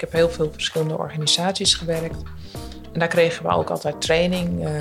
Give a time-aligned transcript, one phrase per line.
[0.00, 2.22] Ik heb heel veel verschillende organisaties gewerkt.
[2.92, 4.72] En daar kregen we ook altijd training, uh,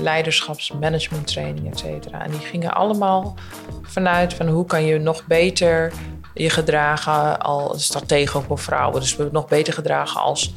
[0.00, 2.24] leiderschaps, management training, et cetera.
[2.24, 3.34] En die gingen allemaal
[3.82, 5.92] vanuit van hoe kan je nog beter
[6.34, 9.00] je gedragen als stratege voor vrouwen.
[9.00, 10.54] Dus we nog beter gedragen als,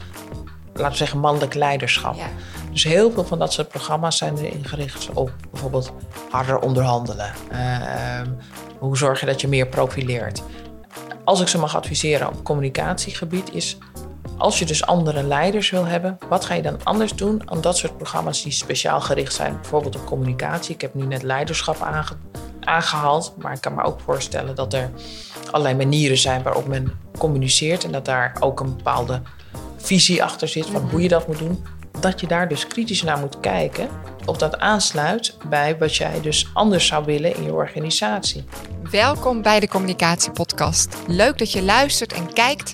[0.73, 2.15] laten we zeggen, mannelijk leiderschap.
[2.15, 2.27] Ja.
[2.71, 5.91] Dus heel veel van dat soort programma's zijn erin gericht op bijvoorbeeld
[6.29, 7.31] harder onderhandelen.
[7.51, 8.21] Uh,
[8.79, 10.43] hoe zorg je dat je meer profileert?
[11.27, 13.77] Als ik ze mag adviseren op communicatiegebied is...
[14.37, 16.17] als je dus andere leiders wil hebben...
[16.29, 19.57] wat ga je dan anders doen dan dat soort programma's die speciaal gericht zijn?
[19.61, 20.73] Bijvoorbeeld op communicatie.
[20.73, 22.03] Ik heb nu net leiderschap aange
[22.59, 23.33] aangehaald.
[23.37, 24.89] Maar ik kan me ook voorstellen dat er
[25.51, 27.83] allerlei manieren zijn waarop men communiceert.
[27.83, 29.21] En dat daar ook een bepaalde
[29.77, 31.65] visie achter zit van hoe je dat moet doen.
[31.99, 33.89] Dat je daar dus kritisch naar moet kijken
[34.25, 38.43] of dat aansluit bij wat jij dus anders zou willen in je organisatie.
[38.91, 40.97] Welkom bij de Communicatiepodcast.
[41.07, 42.71] Leuk dat je luistert en kijkt.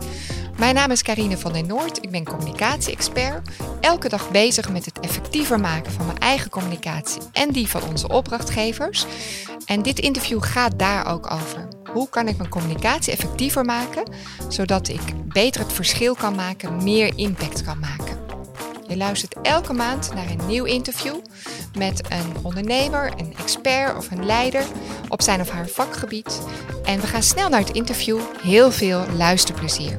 [0.57, 2.03] Mijn naam is Karine van den Noord.
[2.03, 3.49] Ik ben communicatie-expert.
[3.81, 8.07] Elke dag bezig met het effectiever maken van mijn eigen communicatie en die van onze
[8.07, 9.05] opdrachtgevers.
[9.65, 11.67] En dit interview gaat daar ook over.
[11.93, 14.03] Hoe kan ik mijn communicatie effectiever maken,
[14.49, 18.12] zodat ik beter het verschil kan maken, meer impact kan maken?
[18.87, 21.15] Je luistert elke maand naar een nieuw interview
[21.77, 24.65] met een ondernemer, een expert of een leider
[25.09, 26.41] op zijn of haar vakgebied.
[26.83, 28.19] En we gaan snel naar het interview.
[28.41, 29.95] Heel veel luisterplezier.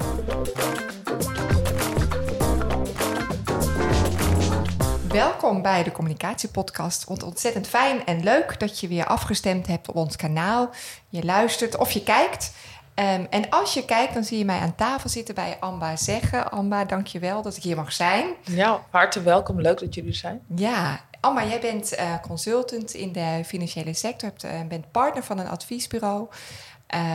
[5.08, 7.06] Welkom bij de Communicatiepodcast.
[7.24, 10.70] Ontzettend fijn en leuk dat je weer afgestemd hebt op ons kanaal.
[11.08, 12.52] Je luistert of je kijkt.
[12.94, 16.50] Um, en als je kijkt, dan zie je mij aan tafel zitten bij Amba Zeggen.
[16.50, 18.26] Amba, dankjewel dat ik hier mag zijn.
[18.42, 19.60] Ja, hartelijk welkom.
[19.60, 20.40] Leuk dat jullie er zijn.
[20.54, 24.32] Ja, Amba, jij bent uh, consultant in de financiële sector.
[24.36, 26.28] Je uh, bent partner van een adviesbureau.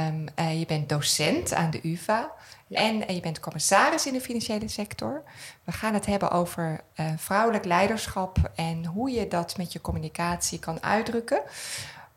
[0.07, 2.31] Um, uh, je bent docent aan de UvA.
[2.69, 5.23] En je bent commissaris in de financiële sector.
[5.63, 6.81] We gaan het hebben over
[7.17, 11.41] vrouwelijk leiderschap en hoe je dat met je communicatie kan uitdrukken.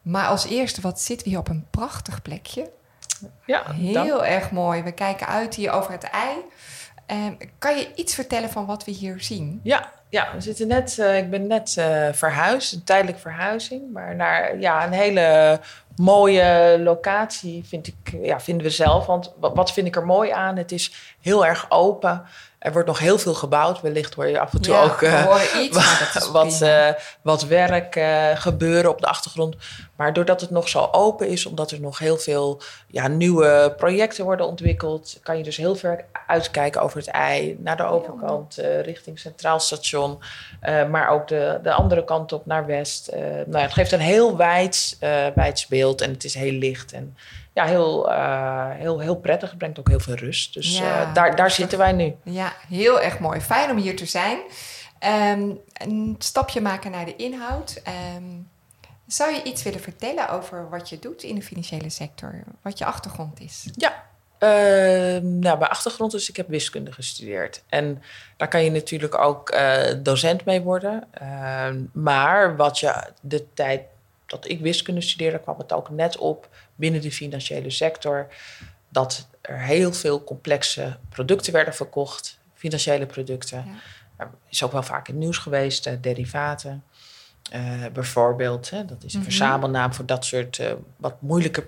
[0.02, 2.70] Maar als eerste, wat zitten we hier op een prachtig plekje?
[3.46, 4.82] Ja, heel erg mooi.
[4.82, 6.36] We kijken uit hier over het ei.
[7.06, 9.60] Um, kan je iets vertellen van wat we hier zien?
[9.62, 14.16] Ja, ja we zitten net, uh, ik ben net uh, verhuisd, een tijdelijke verhuizing, maar
[14.16, 15.60] naar ja, een hele
[15.96, 19.06] mooie locatie vind ik, ja, vinden we zelf.
[19.06, 20.56] Want wat vind ik er mooi aan?
[20.56, 22.24] Het is heel erg open.
[22.62, 23.80] Er wordt nog heel veel gebouwd.
[23.80, 26.88] Wellicht hoor je af en toe ook uh, iets, wat, uh,
[27.22, 29.56] wat werk uh, gebeuren op de achtergrond.
[29.96, 34.24] Maar doordat het nog zo open is, omdat er nog heel veel ja, nieuwe projecten
[34.24, 39.18] worden ontwikkeld, kan je dus heel ver uitkijken over het ei, naar de overkant, richting
[39.18, 40.18] Centraal Station.
[40.90, 43.10] maar ook de, de andere kant op naar West.
[43.46, 44.96] nou, het geeft een heel wijd,
[45.34, 46.92] wijds beeld en het is heel licht.
[46.92, 47.16] En
[47.52, 49.48] ja, heel, uh, heel, heel prettig.
[49.48, 50.54] Het brengt ook heel veel rust.
[50.54, 52.14] Dus ja, uh, daar, daar zitten wij nu.
[52.24, 53.40] Ja, heel erg mooi.
[53.40, 54.38] Fijn om hier te zijn.
[55.38, 57.82] Um, een stapje maken naar de inhoud.
[58.16, 58.48] Um,
[59.06, 62.42] zou je iets willen vertellen over wat je doet in de financiële sector?
[62.62, 63.68] Wat je achtergrond is?
[63.72, 64.04] Ja,
[64.38, 67.62] uh, nou, mijn achtergrond is, ik heb wiskunde gestudeerd.
[67.68, 68.02] En
[68.36, 69.56] daar kan je natuurlijk ook
[70.02, 71.08] docent mee worden.
[71.92, 73.82] maar wat je de tijd
[74.32, 78.28] dat ik wiskunde studeerde, kwam het ook net op binnen de financiële sector
[78.88, 83.64] dat er heel veel complexe producten werden verkocht, financiële producten.
[83.66, 83.72] Ja.
[84.16, 86.84] Er is ook wel vaak in het nieuws geweest, uh, derivaten.
[87.54, 91.66] Uh, bijvoorbeeld, hè, dat is een mm verzamelnaam voor dat soort uh, wat moeilijke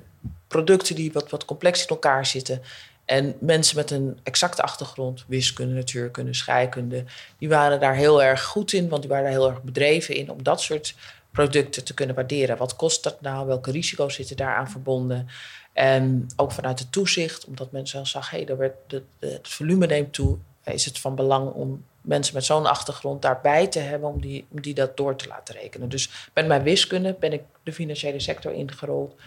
[0.49, 2.63] producten die wat, wat complex in elkaar zitten.
[3.05, 7.05] En mensen met een exacte achtergrond, wiskunde, natuurkunde, scheikunde,
[7.39, 10.31] die waren daar heel erg goed in, want die waren daar heel erg bedreven in
[10.31, 10.95] om dat soort
[11.35, 12.57] producten te kunnen waarderen.
[12.57, 13.47] Wat kost dat nou?
[13.47, 15.29] Welke risico's zitten daaraan verbonden?
[15.73, 18.73] En ook vanuit het toezicht, omdat mensen dan zagen, hé, hey,
[19.19, 23.79] het volume neemt toe, is het van belang om mensen met zo'n achtergrond daarbij te
[23.79, 25.89] hebben om die, die dat door te laten rekenen.
[25.89, 29.21] Dus met mijn wiskunde ben ik de financiële sector ingerold.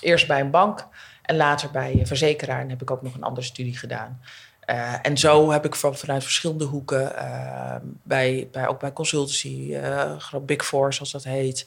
[0.00, 0.88] Eerst bij een bank
[1.22, 4.20] en later bij een verzekeraar en heb ik ook nog een andere studie gedaan.
[4.66, 9.68] Uh, en zo heb ik van, vanuit verschillende hoeken, uh, bij, bij, ook bij consultancy,
[9.70, 11.66] uh, Big Four zoals dat heet,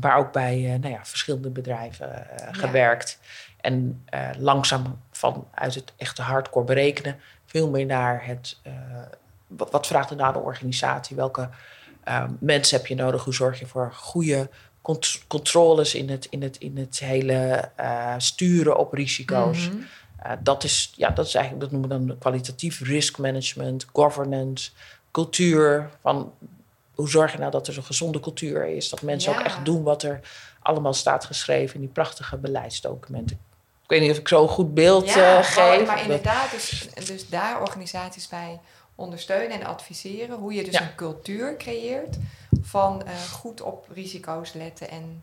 [0.00, 3.18] maar ook bij nou ja, verschillende bedrijven gewerkt.
[3.60, 4.04] En
[4.38, 7.16] langzaam vanuit het echte hardcore berekenen,
[7.46, 8.60] veel meer naar het,
[9.46, 11.16] wat, wat vraagt er nou de organisatie?
[11.16, 11.48] Welke
[12.38, 13.24] mensen heb je nodig?
[13.24, 14.50] Hoe zorg je voor goede
[15.26, 17.70] controles in het, in het, in het hele
[18.18, 19.68] sturen op risico's?
[19.68, 19.86] Mm -hmm.
[20.26, 24.70] Uh, dat, is, ja, dat is eigenlijk, dat noemen we dan kwalitatief risk management, governance,
[25.10, 25.90] cultuur.
[26.02, 26.32] Van
[26.94, 28.88] hoe zorg je nou dat er een gezonde cultuur is?
[28.88, 30.20] Dat mensen ook echt doen wat er
[30.62, 33.38] allemaal staat geschreven in die prachtige beleidsdocumenten.
[33.82, 35.86] Ik weet niet of ik zo een goed beeld ja, uh, geef.
[35.86, 38.60] Maar inderdaad, dus, dus daar organisaties bij
[38.94, 40.38] ondersteunen en adviseren.
[40.38, 42.16] Hoe je dus een cultuur creëert
[42.62, 45.22] van uh, goed op risico's letten en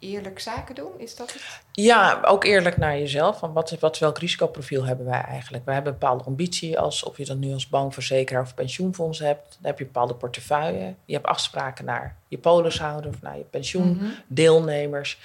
[0.00, 0.92] eerlijk zaken doen?
[0.96, 1.42] Is dat het?
[1.72, 3.38] Ja, ook eerlijk naar jezelf.
[3.38, 5.64] Van wat, wat, welk risicoprofiel hebben wij eigenlijk?
[5.64, 6.78] Wij hebben een bepaalde ambitie.
[6.78, 9.42] Als, of je dat nu als bankverzekeraar of pensioenfonds hebt.
[9.42, 10.94] Dan heb je een bepaalde portefeuille.
[11.04, 15.18] Je hebt afspraken naar je polishouder of naar je pensioendeelnemers.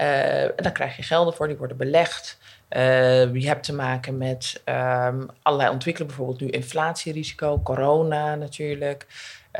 [0.00, 2.38] Uh, en dan krijg je gelden voor, die worden belegd.
[2.70, 9.06] Uh, je hebt te maken met um, allerlei ontwikkelingen, bijvoorbeeld nu inflatierisico, corona natuurlijk.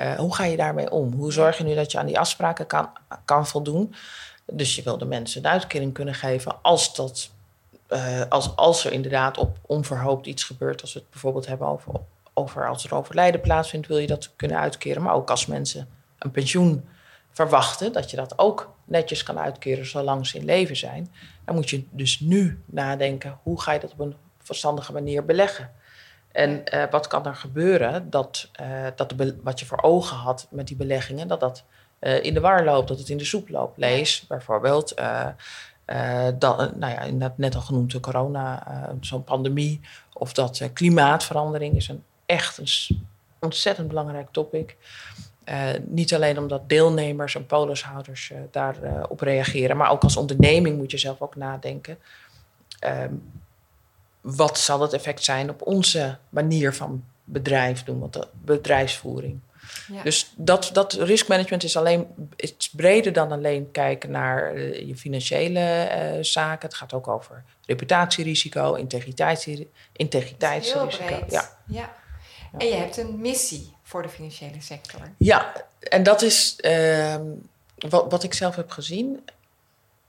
[0.00, 1.12] Uh, hoe ga je daarmee om?
[1.12, 2.90] Hoe zorg je nu dat je aan die afspraken kan,
[3.24, 3.94] kan voldoen?
[4.46, 7.30] Dus je wil de mensen een uitkering kunnen geven als, dat,
[7.88, 10.80] uh, als, als er inderdaad op onverhoopt iets gebeurt.
[10.80, 11.92] Als we het bijvoorbeeld hebben over,
[12.34, 15.02] over als er overlijden plaatsvindt, wil je dat kunnen uitkeren.
[15.02, 16.88] Maar ook als mensen een pensioen
[17.30, 21.12] verwachten, dat je dat ook netjes kan uitkeren zolang ze in leven zijn.
[21.44, 25.70] Dan moet je dus nu nadenken, hoe ga je dat op een verstandige manier beleggen?
[26.32, 30.66] En uh, wat kan er gebeuren dat, uh, dat wat je voor ogen had met
[30.66, 31.64] die beleggingen, dat dat
[32.02, 33.78] uh, in de war loopt, dat het in de soep loopt.
[33.78, 34.94] Lees bijvoorbeeld,
[36.38, 38.66] dan, nou ja, net al genoemd de corona,
[39.00, 39.80] zo'n pandemie,
[40.12, 43.02] of dat klimaatverandering is een echt een
[43.40, 44.76] ontzettend belangrijk topic.
[45.84, 50.90] niet alleen omdat deelnemers en polishouders uh, daarop op reageren, maar ook als onderneming moet
[50.90, 51.98] je zelf ook nadenken.
[52.78, 53.14] Ehm,
[54.20, 59.40] wat zal het effect zijn op onze manier van bedrijf doen, wat de bedrijfsvoering.
[59.92, 60.02] Ja.
[60.02, 62.06] Dus dat, dat riskmanagement is alleen
[62.36, 66.68] is breder dan alleen kijken naar uh, je financiële uh, zaken.
[66.68, 69.48] Het gaat ook over reputatierisico, integriteits,
[69.92, 71.24] integriteitsrisico.
[71.28, 71.58] Ja.
[71.66, 71.92] ja.
[72.58, 75.00] En je hebt een missie voor de financiële sector.
[75.16, 77.16] Ja, en dat is uh,
[77.76, 79.24] wat, wat ik zelf heb gezien.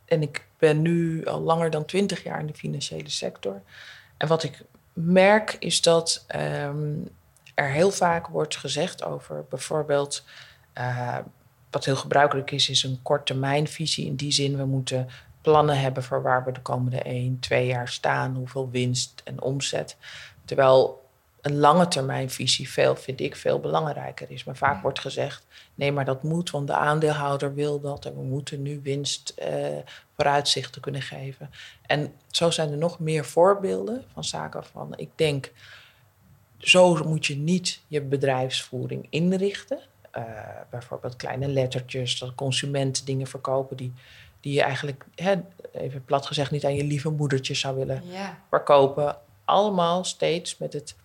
[0.05, 3.61] En ik ben nu al langer dan twintig jaar in de financiële sector.
[4.17, 4.61] En wat ik
[4.93, 7.09] merk is dat um,
[7.53, 10.23] er heel vaak wordt gezegd over bijvoorbeeld.
[10.77, 11.17] Uh,
[11.69, 14.05] wat heel gebruikelijk is, is een korttermijnvisie.
[14.05, 15.09] In die zin, we moeten
[15.41, 19.97] plannen hebben voor waar we de komende 1, 2 jaar staan, hoeveel winst en omzet.
[20.45, 21.01] Terwijl
[21.41, 24.43] een lange termijnvisie veel, vind ik, veel belangrijker is.
[24.43, 25.45] Maar vaak wordt gezegd,
[25.75, 29.47] nee, maar dat moet, want de aandeelhouder wil dat en we moeten nu winst uh,
[30.15, 31.49] vooruitzichten kunnen geven.
[31.85, 35.51] En zo zijn er nog meer voorbeelden van zaken van, ik denk,
[36.63, 39.79] zo moet je niet je bedrijfsvoering inrichten.
[40.17, 40.23] Uh,
[40.69, 43.93] bijvoorbeeld kleine lettertjes, dat consumenten dingen verkopen die,
[44.39, 45.35] die je eigenlijk, hè,
[45.71, 48.39] even plat gezegd, niet aan je lieve moedertje zou willen ja.
[48.49, 49.17] verkopen.
[49.45, 50.95] Allemaal steeds met het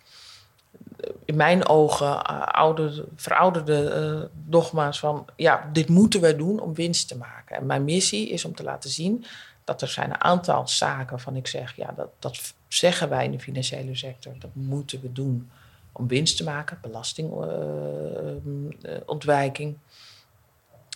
[1.25, 5.25] in mijn ogen uh, oude, verouderde uh, dogma's van...
[5.35, 7.55] ja, dit moeten we doen om winst te maken.
[7.55, 9.25] En mijn missie is om te laten zien
[9.69, 11.75] dat er zijn een aantal zaken van ik zeg...
[11.75, 15.49] ja, dat, dat zeggen wij in de financiële sector, dat moeten we doen
[15.91, 16.77] om winst te maken.
[16.81, 19.77] Belastingontwijking.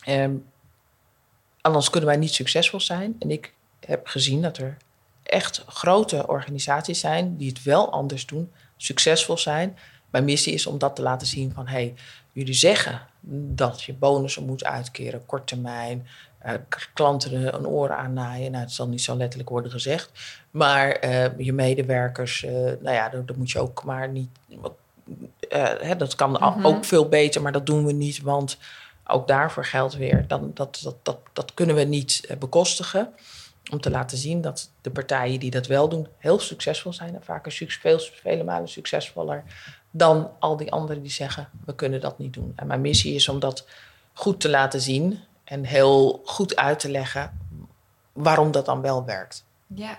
[0.07, 0.45] Uh, um,
[1.61, 3.15] anders kunnen wij niet succesvol zijn.
[3.19, 4.77] En ik heb gezien dat er
[5.23, 9.77] echt grote organisaties zijn die het wel anders doen, succesvol zijn
[10.09, 11.67] mijn missie is om dat te laten zien van...
[11.67, 11.93] hey,
[12.31, 16.07] jullie zeggen dat je bonussen moet uitkeren, kort termijn...
[16.45, 16.51] Uh,
[16.93, 18.51] klanten een oor aannaaien.
[18.51, 20.11] Nou, het zal niet zo letterlijk worden gezegd.
[20.51, 24.29] Maar uh, je medewerkers, uh, nou ja, dat, dat, moet je ook maar niet...
[25.49, 26.65] Hè, dat kan mm-hmm.
[26.65, 28.21] ook veel beter, maar dat doen we niet.
[28.21, 28.57] Want
[29.07, 33.13] ook daarvoor geldt weer, dan, dat, dat, dat, dat kunnen we niet bekostigen
[33.71, 37.15] om te laten zien dat de partijen die dat wel doen heel succesvol zijn.
[37.15, 39.43] En vaak veel, vele malen succesvoller
[39.95, 42.53] dan al die anderen die zeggen, we kunnen dat niet doen.
[42.55, 43.67] En mijn missie is om dat
[44.13, 47.39] goed te laten zien en heel goed uit te leggen
[48.13, 49.43] waarom dat dan wel werkt.
[49.67, 49.97] Ja,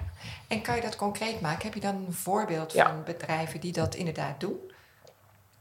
[0.49, 1.63] en kan je dat concreet maken?
[1.63, 4.61] Heb je dan een voorbeeld van bedrijven die dat inderdaad doen?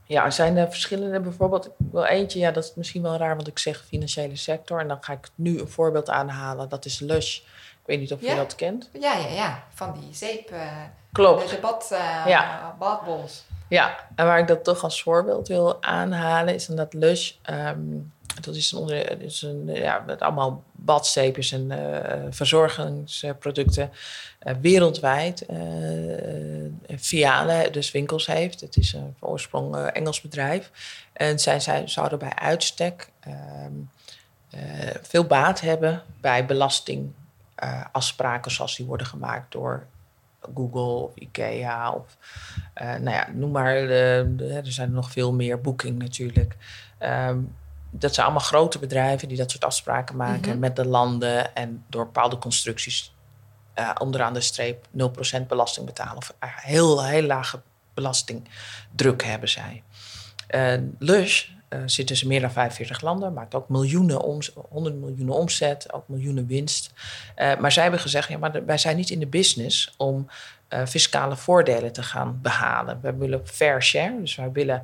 [0.05, 1.19] Ja, er zijn er verschillende.
[1.19, 4.79] Bijvoorbeeld, wel eentje, ja, dat is misschien wel raar, want ik zeg financiële sector.
[4.79, 6.69] En dan ga ik nu een voorbeeld aanhalen.
[6.69, 7.37] Dat is Lush.
[7.37, 8.89] Ik weet niet of je dat kent.
[8.99, 9.63] Ja, ja, ja.
[9.73, 10.51] Van die zeep.
[10.51, 10.71] Uh,
[11.11, 11.49] Klopt.
[11.49, 12.75] De, bad, uh, ja.
[12.79, 13.43] badbols.
[13.73, 17.31] Ja, en waar ik dat toch als voorbeeld wil aanhalen, is dat Lush.
[17.49, 21.77] Um, dat is een, onder, is een ja, met allemaal badzeepjes en uh,
[22.29, 23.91] verzorgingsproducten
[24.43, 25.57] uh, wereldwijd uh,
[26.99, 28.61] filialen, dus winkels heeft.
[28.61, 30.71] Het is een oorsprong Engels bedrijf.
[31.13, 33.73] En zij, zij zouden bij uitstek ehm,
[35.01, 39.85] veel baat hebben bij belastingafspraken zoals die worden gemaakt door
[40.55, 42.17] Google of Ikea of
[42.81, 43.75] uh, nou ja, noem maar.
[43.75, 45.61] De, de, er zijn er nog veel meer.
[45.61, 46.55] Booking natuurlijk.
[46.99, 47.55] Um,
[47.95, 50.59] dat zijn allemaal grote bedrijven die dat soort afspraken maken mm -hmm.
[50.59, 53.15] met de landen en door bepaalde constructies
[53.79, 56.17] uh, onderaan de streep 0% belasting betalen.
[56.17, 57.61] Of heel, heel lage
[57.93, 59.83] belastingdruk hebben zij.
[60.49, 64.21] Uh, Lush uh, zit dus in meer dan 45 landen, maakt ook miljoenen
[64.69, 66.93] 100 miljoenen omzet, ook miljoenen winst.
[67.37, 70.27] Uh, maar zij hebben gezegd, ja, maar wij zijn niet in de business om
[70.69, 72.99] uh, fiscale voordelen te gaan behalen.
[73.01, 74.83] We willen fair share, dus wij willen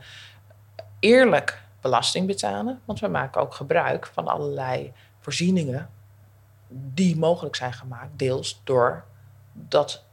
[1.00, 5.90] eerlijk belasting betalen, want we maken ook gebruik van allerlei voorzieningen
[6.70, 9.04] die mogelijk zijn gemaakt, deels door
[9.54, 10.06] dat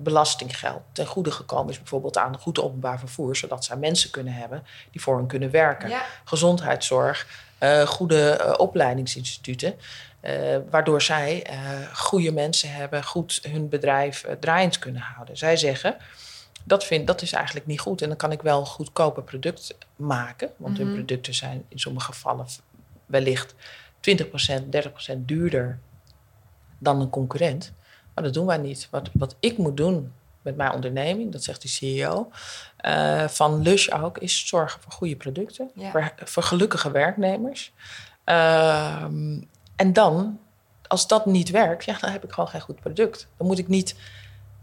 [0.00, 4.64] belastinggeld ten goede gekomen is, bijvoorbeeld aan goed openbaar vervoer, zodat zij mensen kunnen hebben
[4.90, 5.90] die voor hen kunnen werken.
[6.24, 7.26] Gezondheidszorg,
[7.60, 9.74] uh, goede uh, opleidingsinstituten,
[10.20, 11.46] uh, waardoor zij
[11.92, 15.36] goede mensen hebben, goed hun bedrijf draaiend kunnen houden.
[15.36, 15.96] Zij zeggen.
[16.64, 18.02] Dat, vind, dat is eigenlijk niet goed.
[18.02, 20.50] En dan kan ik wel goedkoper product maken.
[20.56, 20.76] Want mm -hmm.
[20.76, 20.96] hun mhm.
[20.96, 22.46] producten zijn in sommige gevallen
[23.06, 23.54] wellicht
[24.00, 24.14] 20%,
[25.14, 25.78] 30% duurder
[26.78, 27.72] dan een concurrent.
[28.18, 28.88] Maar dat doen wij niet.
[28.90, 32.30] Wat, wat ik moet doen met mijn onderneming, dat zegt de CEO,
[32.86, 37.72] uh, eh, van Lush ook, is zorgen voor goede producten, voor, voor, gelukkige werknemers.
[38.24, 39.04] Uh,
[39.76, 40.38] en dan,
[40.86, 43.28] als dat niet werkt, ja, dan heb ik gewoon geen goed product.
[43.36, 43.94] Dan moet ik niet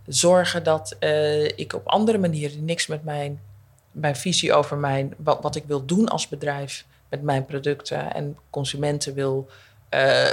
[0.06, 3.42] zorgen dat uh, ik op andere manieren niks met mijn,
[3.92, 8.38] mijn visie over mijn, wat, wat ik wil doen als bedrijf met mijn producten en
[8.50, 9.50] consumenten wil
[9.90, 10.30] uh,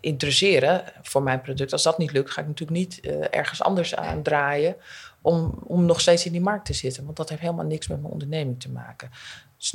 [0.00, 1.72] interesseren voor mijn product.
[1.72, 4.76] Als dat niet lukt, ga ik natuurlijk niet uh, ergens anders aan draaien
[5.20, 7.04] om, om nog steeds in die markt te zitten.
[7.04, 9.10] Want dat heeft helemaal niks met mijn onderneming te maken.
[9.56, 9.74] Dus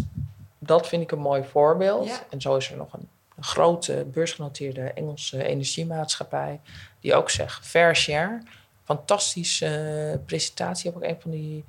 [0.59, 2.07] dat vind ik een mooi voorbeeld.
[2.07, 2.24] Ja.
[2.29, 3.07] En zo is er nog een,
[3.38, 6.59] een, grote beursgenoteerde Engelse energiemaatschappij
[7.00, 8.43] die ook zegt fair share.
[8.83, 10.91] Fantastische uh, presentatie.
[10.91, 11.65] Heb ik een van die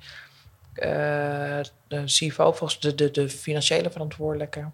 [1.87, 4.69] de CFO, volgens de, de, de financiële verantwoordelijke,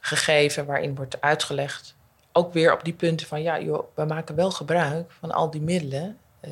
[0.00, 1.96] gegeven waarin wordt uitgelegd
[2.36, 5.60] ook weer op die punten van ja, joh, we maken wel gebruik van al die
[5.60, 6.50] middelen uh,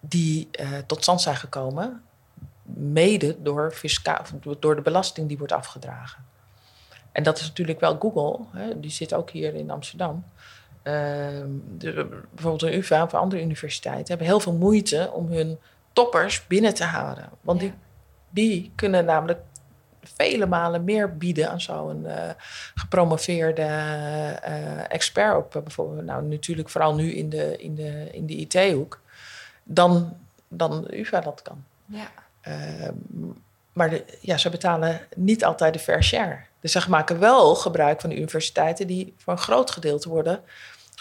[0.00, 2.02] die uh, tot stand zijn gekomen,
[2.62, 4.24] mede door, fiscaal,
[4.58, 6.24] door de belasting die wordt afgedragen.
[7.12, 10.24] En dat is natuurlijk wel Google, hè, die zit ook hier in Amsterdam.
[10.82, 10.92] Uh,
[11.78, 15.58] de, bijvoorbeeld een UvA of andere universiteiten hebben heel veel moeite om hun
[15.92, 17.28] toppers binnen te houden.
[17.40, 17.66] Want ja.
[17.66, 17.74] die,
[18.30, 19.40] die kunnen namelijk
[20.14, 22.30] vele malen meer bieden aan zo'n uh,
[22.74, 28.34] gepromoveerde uh, expert op bijvoorbeeld, nou natuurlijk vooral nu in de, in de, in de
[28.34, 29.00] IT-hoek,
[29.62, 30.16] dan,
[30.48, 31.64] dan UvA dat kan.
[31.86, 32.10] Ja.
[32.48, 32.88] Uh,
[33.72, 36.38] maar de, ja, ze betalen niet altijd de fair share.
[36.60, 40.40] Dus ze maken wel gebruik van de universiteiten die voor een groot gedeelte worden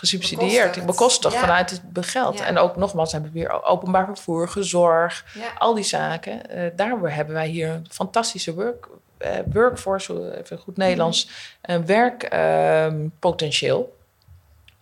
[0.03, 2.39] gesubsidieerd, bekostigd, vanuit het geld.
[2.39, 5.25] En ook nogmaals hebben we weer openbaar vervoer, gezorg,
[5.57, 6.41] al die zaken.
[6.51, 8.88] Uh, daar hebben wij hier een fantastische work,
[9.19, 11.29] uh, workforce, even goed Nederlands,
[11.62, 13.98] een uh, werkpotentieel.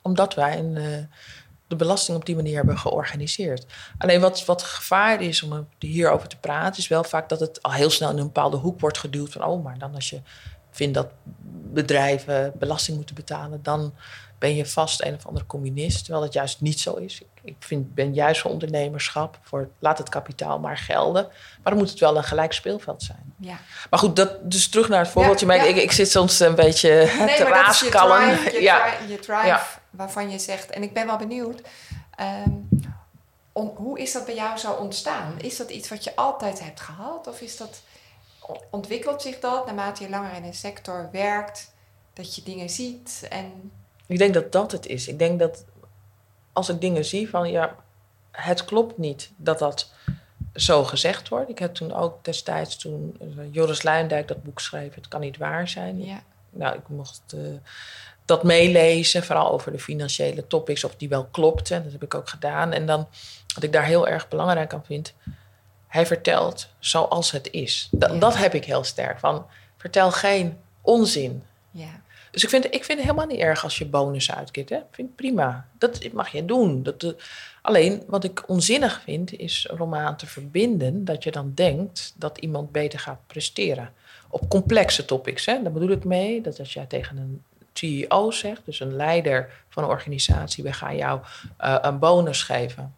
[0.01, 0.83] omdat wij een, uh,
[1.67, 3.65] de belasting op die manier hebben georganiseerd.
[3.97, 7.71] Alleen wat, wat gevaar is om hierover te praten, is wel vaak dat het al
[7.71, 9.31] heel snel in een bepaalde hoek wordt geduwd.
[9.31, 10.21] Van oh, maar dan als je
[10.71, 11.07] vindt dat
[11.73, 13.93] bedrijven belasting moeten betalen, dan
[14.41, 16.03] ben je vast een of andere communist.
[16.03, 17.21] Terwijl dat juist niet zo is.
[17.21, 19.39] Ik, ik vind, ben juist voor ondernemerschap.
[19.41, 21.23] Voor laat het kapitaal maar gelden.
[21.23, 23.33] Maar dan moet het wel een gelijk speelveld zijn.
[23.37, 23.59] Ja.
[23.89, 25.45] Maar goed, dat, dus terug naar het voorbeeldje.
[25.45, 25.63] Ja, ja.
[25.63, 28.29] Ik, ik, zit soms een beetje nee, te raaskallen.
[28.29, 28.93] Je drive, je, ja.
[29.07, 30.69] je drive waarvan je zegt...
[30.69, 31.61] En ik ben wel benieuwd...
[32.45, 32.69] Um,
[33.53, 35.39] om, hoe is dat bij jou zo ontstaan?
[35.39, 37.27] Is dat iets wat je altijd hebt gehad?
[37.27, 37.81] Of is dat,
[38.69, 41.73] ontwikkelt zich dat naarmate je langer in een sector werkt?
[42.13, 43.71] Dat je dingen ziet en
[44.11, 45.07] ik denk dat dat het is.
[45.07, 45.65] Ik denk dat
[46.53, 47.75] als ik dingen zie van ja,
[48.31, 49.91] het klopt niet dat dat
[50.53, 51.49] zo gezegd wordt.
[51.49, 55.37] Ik heb toen ook destijds, toen uh, Joris Luijendijk dat boek schreef, Het kan niet
[55.37, 56.03] waar zijn.
[56.03, 56.23] Ja.
[56.49, 57.41] Nou, ik mocht uh,
[58.25, 61.83] dat meelezen, vooral over de financiële topics, of die wel klopten.
[61.83, 62.71] Dat heb ik ook gedaan.
[62.71, 63.07] En dan,
[63.53, 65.13] wat ik daar heel erg belangrijk aan vind,
[65.87, 67.87] hij vertelt zoals het is.
[67.91, 68.19] Dat, ja.
[68.19, 69.19] dat heb ik heel sterk.
[69.19, 69.45] Van,
[69.77, 71.43] vertel geen onzin.
[71.71, 72.01] Ja.
[72.31, 74.69] Dus ik vind, ik vind het helemaal niet erg als je bonus uitkeert.
[74.69, 74.79] Hè?
[74.91, 75.67] Vind het prima.
[75.77, 76.83] Dat mag je doen.
[76.83, 77.11] Dat, uh,
[77.61, 82.37] alleen wat ik onzinnig vind, is om aan te verbinden dat je dan denkt dat
[82.37, 83.93] iemand beter gaat presteren.
[84.29, 85.45] Op complexe topics.
[85.45, 85.61] Hè?
[85.63, 89.83] Daar bedoel ik mee dat als jij tegen een CEO zegt, dus een leider van
[89.83, 91.19] een organisatie, we gaan jou
[91.61, 92.95] uh, een bonus geven.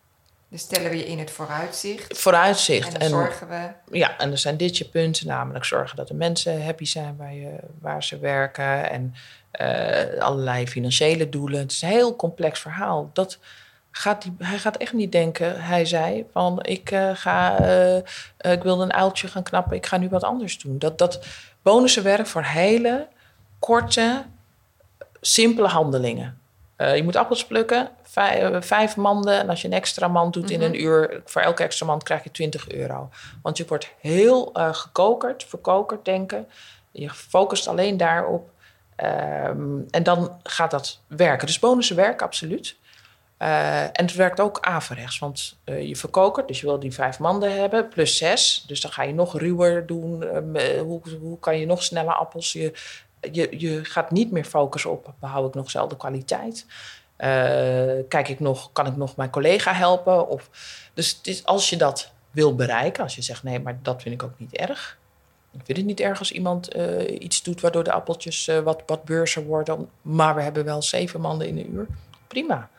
[0.53, 2.17] Dus stellen we je in het vooruitzicht.
[2.17, 2.93] Vooruitzicht.
[2.93, 3.97] En dan zorgen we.
[3.97, 7.33] Ja, en er zijn dit je punten, namelijk zorgen dat de mensen happy zijn waar,
[7.33, 8.89] je, waar ze werken.
[8.89, 9.15] En
[9.61, 11.59] uh, allerlei financiële doelen.
[11.59, 13.09] Het is een heel complex verhaal.
[13.13, 13.39] Dat
[13.91, 17.97] gaat die, hij gaat echt niet denken, hij zei, van ik uh, ga, uh,
[18.53, 20.79] ik wilde een uiltje gaan knappen, ik ga nu wat anders doen.
[20.79, 21.25] Dat, dat
[21.61, 23.07] bonussen werken voor hele
[23.59, 24.23] korte,
[25.21, 26.41] simpele handelingen.
[26.83, 29.39] Eh, je moet appels plukken, vijf, vijf, manden.
[29.39, 30.67] En als je een extra mand doet in Mhm.
[30.67, 33.09] een uur, voor elke extra mand krijg je 20 euro.
[33.41, 36.47] Want je wordt heel eh, gekokerd, verkokerd denken.
[36.91, 38.49] Je focust alleen daarop.
[38.95, 41.47] Ehm, en dan gaat dat werken.
[41.47, 42.75] Dus bonussen werken absoluut.
[43.37, 47.19] Eh, en het werkt ook averechts, want eh, je verkokert, dus je wil die vijf
[47.19, 48.63] manden hebben, plus zes.
[48.67, 50.23] Dus dan ga je nog ruwer doen.
[50.23, 52.51] Ehm, eh, hoe, hoe kan je nog sneller appels?
[52.53, 52.73] Je,
[53.31, 56.65] je, je gaat niet meer focussen op, behoud ik nog dezelfde kwaliteit?
[57.15, 57.29] Eh,
[58.07, 60.27] kijk ik nog, kan ik nog mijn collega helpen?
[60.27, 60.49] Of,
[60.93, 64.15] dus het is, als je dat wil bereiken, als je zegt nee, maar dat vind
[64.15, 64.97] ik ook niet erg.
[65.51, 68.83] Ik vind het niet erg als iemand eh, iets doet waardoor de appeltjes eh, wat,
[68.85, 69.01] wat
[69.45, 71.87] worden, maar we hebben wel zeven manden in een uur.
[72.27, 72.69] Prima.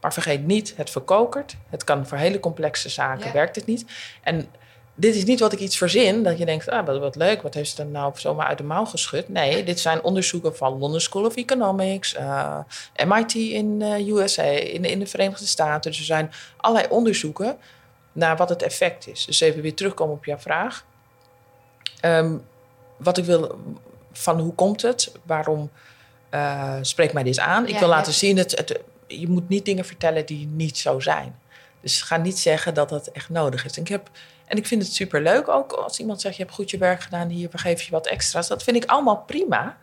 [0.00, 1.56] Maar vergeet niet, het verkokert.
[1.68, 3.32] Het kan voor hele complexe zaken, Ja.
[3.32, 3.84] werkt het niet.
[4.22, 4.48] En
[4.94, 7.54] dit is niet wat ik iets verzin, dat je denkt, ah, wat, wat leuk, wat
[7.54, 9.28] heeft ze dan nou zomaar uit de mouw geschud?
[9.28, 12.58] Nee, dit zijn onderzoeken van London School of Economics, eh,
[13.06, 15.90] MIT in eh USA, in, in de Verenigde Staten.
[15.90, 17.56] Dus er zijn allerlei onderzoeken
[18.12, 19.24] naar wat het effect is.
[19.24, 20.84] Dus even weer terugkomen op jouw vraag.
[22.00, 22.36] Ehm,
[22.96, 23.58] wat ik wil,
[24.12, 25.12] van hoe komt het?
[25.22, 25.70] Waarom
[26.30, 27.62] eh spreekt mij dit aan?
[27.66, 27.94] Ik Ja, wil ja.
[27.94, 31.38] laten zien, het, het, je moet niet dingen vertellen die niet zo zijn.
[31.80, 33.76] Dus ga niet zeggen dat dat echt nodig is.
[33.76, 34.10] En ik, heb,
[34.46, 36.36] en ik vind het superleuk ook als iemand zegt...
[36.36, 38.48] je hebt goed je werk gedaan, hier we geven je wat extra's.
[38.48, 39.76] Dat vind ik allemaal prima.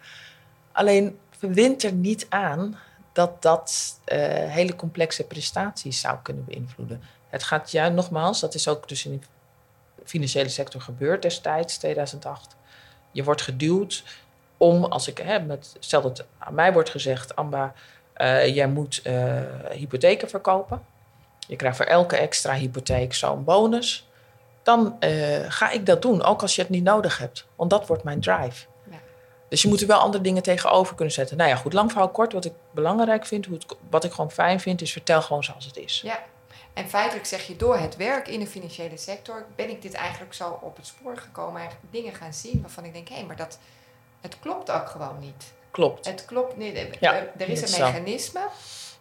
[0.71, 2.77] Alleen verwint er niet aan
[3.13, 7.01] dat dat eh, hele complexe prestaties zou kunnen beïnvloeden.
[7.27, 9.25] Het gaat ja, nogmaals, dat is ook dus in de
[10.05, 12.55] financiële sector gebeurd destijds, 2008.
[13.11, 14.03] Je wordt geduwd
[14.57, 17.73] om, als ik hè, met, stel dat aan mij wordt gezegd, Amba,
[18.13, 20.81] eh, jij moet eh, hypotheken verkopen.
[21.47, 24.08] Je krijgt voor elke extra hypotheek zo'n bonus.
[24.69, 27.45] Dan eh, ga ik dat doen, ook als je het niet nodig hebt.
[27.55, 28.65] Want dat wordt mijn drive.
[28.89, 28.97] Ja.
[29.49, 31.37] Dus je moet er wel andere dingen tegenover kunnen zetten.
[31.37, 32.33] Nou ja, goed, lang verhaal kort.
[32.33, 35.65] Wat ik belangrijk vind, hoe het, wat ik gewoon fijn vind, is vertel gewoon zoals
[35.65, 36.01] het is.
[36.03, 36.19] Ja,
[36.73, 40.33] en feitelijk zeg je door het werk in de financiële sector ben ik dit eigenlijk
[40.33, 43.59] zo op het spoor gekomen, eigenlijk dingen gaan zien waarvan ik denk, hé, maar dat
[44.21, 45.53] het klopt ook gewoon niet.
[45.71, 46.05] Klopt.
[46.05, 46.77] Het klopt niet.
[46.77, 47.91] Er- Ja, er, is een zo.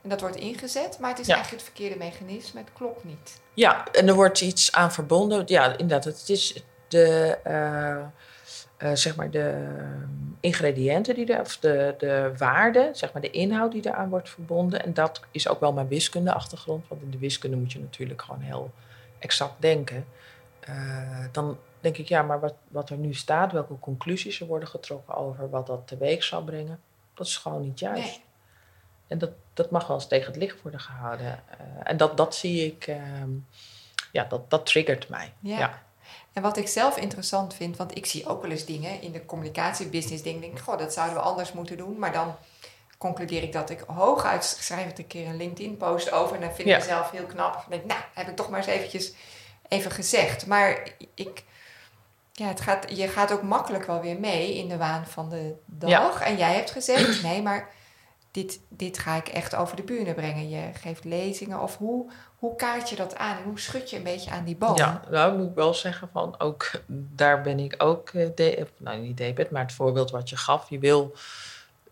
[0.02, 1.34] En dat wordt ingezet, maar het is Ja.
[1.34, 2.60] eigenlijk het verkeerde mechanisme.
[2.60, 3.40] Het klopt niet.
[3.54, 5.42] Ja, en er wordt iets aan verbonden.
[5.46, 6.04] Ja, inderdaad.
[6.04, 7.96] Het is de, eh,
[8.76, 9.66] eh, zeg maar de
[10.40, 14.84] ingrediënten die er, of de, de waarde, zeg maar de inhoud die eraan wordt verbonden.
[14.84, 16.88] En dat is ook wel mijn wiskunde-achtergrond.
[16.88, 18.70] Want in de wiskunde moet je natuurlijk gewoon heel
[19.18, 20.06] exact denken.
[20.60, 24.68] Eh, dan denk ik, ja, maar wat, wat er nu staat, welke conclusies er worden
[24.68, 26.80] getrokken over wat dat teweeg zal brengen,
[27.14, 28.02] dat is gewoon niet juist.
[28.04, 28.26] Nee.
[29.08, 31.26] En dat, dat mag wel eens tegen het licht worden gehouden.
[31.50, 33.30] Eh, en dat, dat zie ik, ehm,
[34.12, 35.32] ja, dat, dat triggert mij.
[35.40, 35.58] Ja.
[35.58, 35.82] Ja.
[36.32, 39.24] En wat ik zelf interessant vind, want ik zie ook wel eens dingen in de
[39.24, 41.98] communicatiebusiness, denk ik, goh, dat zouden we anders moeten doen.
[41.98, 42.36] Maar dan
[42.98, 46.68] concludeer ik dat ik hooguit schrijf het een keer een LinkedIn-post over en dan vind
[46.68, 46.74] Ja.
[46.76, 47.52] ik mezelf heel knap.
[47.52, 49.12] Dan denk ik, nou, heb ik toch maar eens eventjes
[49.68, 50.46] even gezegd.
[50.46, 51.44] Maar ik,
[52.32, 55.54] ja, het gaat, je gaat ook makkelijk wel weer mee in de waan van de
[55.66, 56.20] dag.
[56.20, 57.70] En jij hebt gezegd, nee, maar
[58.30, 60.48] dit, dit ga ik echt over de bühne brengen.
[60.48, 63.42] Je geeft lezingen of hoe, hoe kaart je dat aan?
[63.44, 64.76] Hoe schud je een beetje aan die boom?
[64.76, 69.00] Ja, nou moet ik wel zeggen van ook daar ben ik ook, eh, of, nou
[69.00, 70.70] niet debet, maar het voorbeeld wat je gaf.
[70.70, 71.14] Je wil,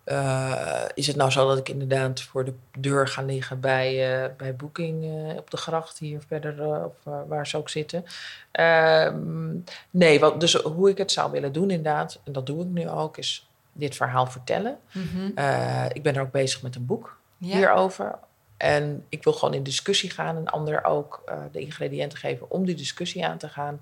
[0.05, 4.31] eh, is het nou zo dat ik inderdaad voor de deur ga liggen bij, eh,
[4.37, 8.05] bij Booking eh, op de gracht hier verder, eh, of eh, waar ze ook zitten?
[8.51, 9.55] Ehm,
[9.91, 12.89] nee, wat, dus hoe ik het zou willen doen inderdaad, en dat doe ik nu
[12.89, 14.79] ook, is dit verhaal vertellen.
[14.93, 15.31] Mhm.
[15.35, 17.57] Eh, ik ben er ook bezig met een boek Ja.
[17.57, 18.19] hierover.
[18.57, 22.65] En ik wil gewoon in discussie gaan en ander ook eh, de ingrediënten geven om
[22.65, 23.81] die discussie aan te gaan.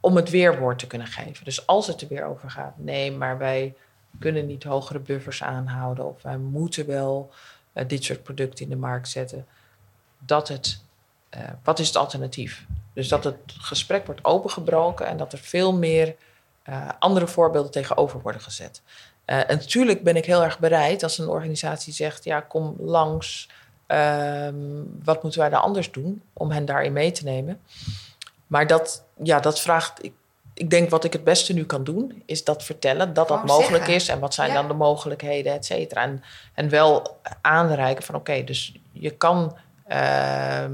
[0.00, 1.44] Om het weerwoord te kunnen geven.
[1.44, 3.74] Dus als het er weer over gaat, nee, maar wij
[4.18, 6.06] kunnen niet hogere buffers aanhouden.
[6.06, 7.30] Of wij moeten wel
[7.72, 9.46] eh, dit soort producten in de markt zetten.
[10.18, 10.80] Dat het,
[11.62, 12.66] wat is het alternatief?
[12.92, 16.14] Dus dat het gesprek wordt opengebroken en dat er veel meer
[16.68, 18.82] eh, andere voorbeelden tegenover worden gezet.
[19.24, 23.48] Eh, en natuurlijk ben ik heel erg bereid als een organisatie zegt: ja, kom langs.
[23.86, 24.54] ehm,
[25.04, 27.60] wat moeten wij daar anders doen om hen daarin mee te nemen?
[28.46, 30.04] Maar dat, ja, dat vraagt.
[30.04, 30.12] Ik,
[30.54, 33.84] ik denk wat ik het beste nu kan doen, is dat vertellen dat dat mogelijk
[33.84, 33.94] zeggen.
[33.94, 34.54] is en wat zijn Ja.
[34.54, 36.02] dan de mogelijkheden, et cetera.
[36.02, 36.22] En,
[36.54, 40.72] en wel aanreiken van: oké, dus je kan ehm,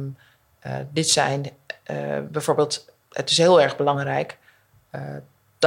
[0.60, 1.50] eh, dit zijn.
[2.30, 4.38] bijvoorbeeld, het is heel erg belangrijk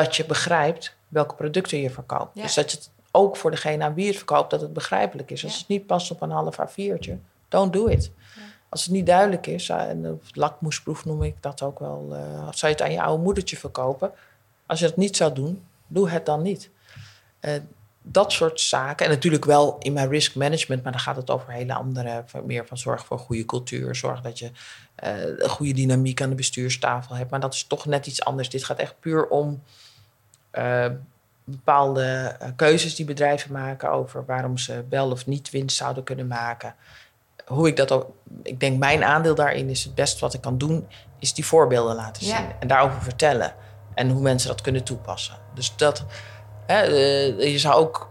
[0.03, 2.35] dat je begrijpt welke producten je verkoopt.
[2.35, 2.41] Ja.
[2.41, 5.31] Dus dat je het ook voor degene aan wie je het verkoopt, dat het begrijpelijk
[5.31, 5.43] is.
[5.43, 5.59] Als Ja.
[5.59, 8.11] het niet past op een half A4'tje, don't do it.
[8.35, 8.41] Ja.
[8.69, 12.55] Als het niet duidelijk is, eh, en lakmoesproef noem ik dat ook wel, eh, zou
[12.59, 14.11] je het aan je oude moedertje verkopen.
[14.65, 16.69] Als je dat niet zou doen, doe het dan niet.
[17.39, 17.53] Eh,
[18.01, 19.05] dat soort zaken.
[19.05, 22.67] En natuurlijk wel in mijn risk management, maar dan gaat het over hele andere, meer
[22.67, 24.51] van zorg voor goede cultuur, zorg dat je
[25.03, 27.31] uh, een goede dynamiek aan de bestuurstafel hebt.
[27.31, 28.49] Maar dat is toch net iets anders.
[28.49, 29.63] Dit gaat echt puur om
[30.57, 30.85] uh,
[31.49, 36.27] bepaalde eh, keuzes die bedrijven maken over waarom ze wel of niet winst zouden kunnen
[36.27, 36.75] maken.
[37.45, 38.09] Hoe ik dat ook,
[38.43, 40.87] ik denk mijn aandeel daarin is het best wat ik kan doen,
[41.19, 43.53] is die voorbeelden laten zien en daarover vertellen.
[43.93, 45.35] En hoe mensen dat kunnen toepassen.
[45.53, 46.05] Dus dat,
[46.65, 48.09] hè, eh, je zou ook.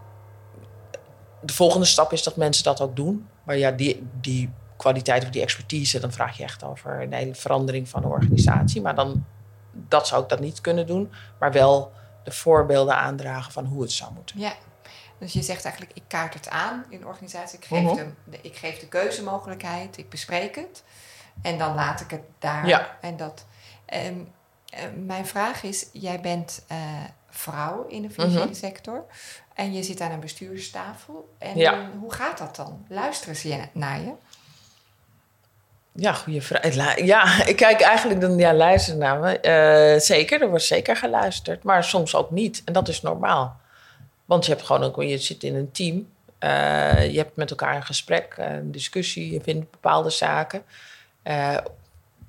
[1.41, 3.27] De volgende stap is dat mensen dat ook doen.
[3.43, 7.35] Maar ja, die, die kwaliteit of die expertise, dan vraag je echt over een hele
[7.35, 8.81] verandering van de organisatie.
[8.81, 9.25] Maar dan,
[9.71, 11.11] dat zou ik dat niet kunnen doen.
[11.39, 11.91] Maar wel
[12.27, 14.39] de voorbeelden aandragen van hoe het zou moeten.
[14.39, 14.53] Ja,
[15.17, 17.57] dus je zegt eigenlijk, ik kaart het aan in de organisatie.
[17.57, 20.83] Ik geef, uh de, ik geef de keuzemogelijkheid, ik bespreek het.
[21.41, 22.67] En dan laat ik het daar.
[22.67, 22.97] Ja.
[23.01, 23.45] En dat,
[23.93, 24.33] um,
[25.05, 26.77] mijn vraag is, jij bent uh,
[27.29, 28.53] vrouw in de financiële mhm.
[28.53, 29.05] sector.
[29.53, 31.35] En je zit aan een bestuurstafel.
[31.37, 31.89] En ja.
[31.99, 32.85] hoe gaat dat dan?
[32.87, 34.13] Luisteren ze naar je?
[35.99, 36.99] Ja, goede vraag.
[36.99, 39.39] Ja, ik kijk eigenlijk dan ja, luisteren naar me.
[39.95, 42.61] Uh, zeker, er wordt zeker geluisterd, maar soms ook niet.
[42.65, 43.59] En dat is normaal.
[44.25, 45.95] Want je hebt gewoon ook, je zit in een team.
[46.39, 50.63] Uh, je hebt met elkaar een gesprek, een discussie, je vindt bepaalde zaken.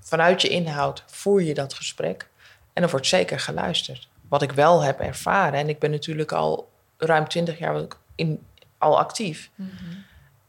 [0.01, 2.29] Vanuit je inhoud voer je dat gesprek.
[2.73, 4.09] En er wordt zeker geluisterd.
[4.29, 8.47] Wat ik wel heb ervaren, en ik ben natuurlijk al ruim twintig jaar in,
[8.79, 9.51] al actief.
[9.55, 10.07] Mm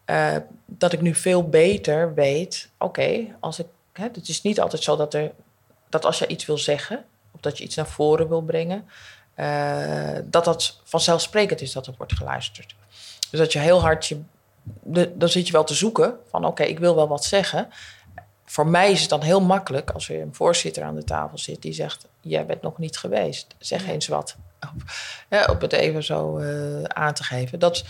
[0.10, 3.66] uh, dat ik nu veel beter weet, oké, als ik.
[3.94, 5.32] Hè, het is niet altijd zo dat, er,
[5.90, 8.90] dat als je iets wil zeggen, of dat je iets naar voren wil brengen,
[9.36, 12.76] uh, dat dat vanzelfsprekend is dat er wordt geluisterd.
[13.30, 14.22] Dus dat je heel hard je.
[14.64, 17.70] De, dan zit je wel te zoeken van oké, ik wil wel wat zeggen.
[18.46, 21.62] Voor mij is het dan heel makkelijk als er een voorzitter aan de tafel zit
[21.62, 24.36] die zegt: Jij bent nog niet geweest, zeg eens wat.
[25.30, 27.60] Ja, op het even zo uh, aan te geven.
[27.60, 27.84] Dat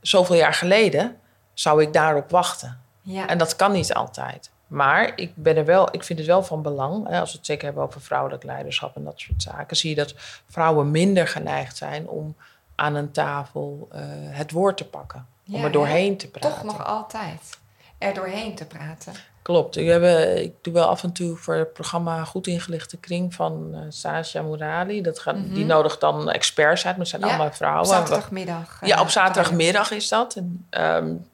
[0.00, 1.16] zoveel jaar geleden
[1.60, 2.80] zou ik daarop wachten.
[3.02, 3.28] Ja.
[3.28, 4.50] En dat kan niet altijd.
[4.66, 7.46] Maar ik, ben er wel, ik vind het wel van belang, hè, als we het
[7.46, 10.14] zeker hebben over vrouwelijk leiderschap en dat soort zaken, zie je dat
[10.48, 12.36] vrouwen minder geneigd zijn om
[12.74, 14.00] aan een tafel uh,
[14.36, 15.26] het woord te pakken.
[15.52, 16.50] om er doorheen te praten.
[16.50, 17.58] Toch nog altijd
[17.98, 19.12] er doorheen te praten.
[19.42, 19.76] Klopt.
[19.76, 23.34] Ik, heb, eh, ik doe wel af en toe voor het programma Goed Ingelichte Kring
[23.34, 25.02] van uh, Sasha Murali.
[25.02, 25.66] Dat gaat, Die mhm.
[25.66, 27.80] nodigt dan experts uit, maar het zijn allemaal vrouwen.
[27.80, 28.78] Op zaterdagmiddag.
[28.82, 30.34] ja, op zaterdagmiddag is dat.
[30.34, 31.26] En, um,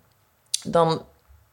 [0.67, 1.05] dan,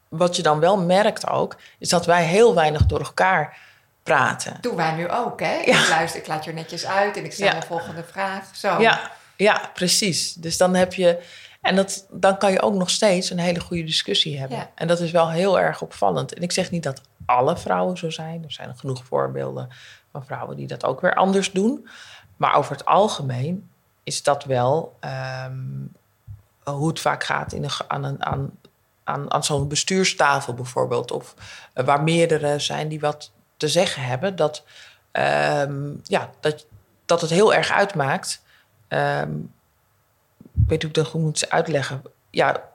[0.08, 3.58] wat je dan wel merkt ook, is dat wij heel weinig door elkaar
[4.04, 4.58] praten.
[4.62, 5.56] Doen wij nu ook, hè?
[5.56, 8.56] Ik luister, ik laat je netjes uit en ik stel de volgende vraag.
[8.56, 8.82] Zo.
[8.82, 10.34] Ja, ja, precies.
[10.34, 11.24] Dus dan heb je...
[11.62, 14.69] En dat, dan kan je ook nog steeds een hele goede discussie hebben.
[14.76, 16.34] En dat is wel heel erg opvallend.
[16.34, 18.43] En ik zeg niet dat alle vrouwen zo zijn.
[18.43, 19.69] Er zijn genoeg voorbeelden
[20.12, 21.88] van vrouwen die dat ook weer anders doen.
[22.38, 23.69] Maar over het algemeen
[24.04, 25.54] is dat wel ehm,
[26.63, 28.52] hoe het vaak gaat in een, aan, een, aan
[29.04, 31.36] aan, aan zo'n bestuurstafel bijvoorbeeld, of
[31.76, 34.64] uh, waar meerdere zijn die wat te zeggen hebben, dat,
[35.12, 36.66] um, ja, dat,
[37.06, 38.42] dat het heel erg uitmaakt.
[38.88, 39.54] Um,
[40.54, 42.02] ik weet hoe ik dat goed moet uitleggen.
[42.30, 42.70] Ja,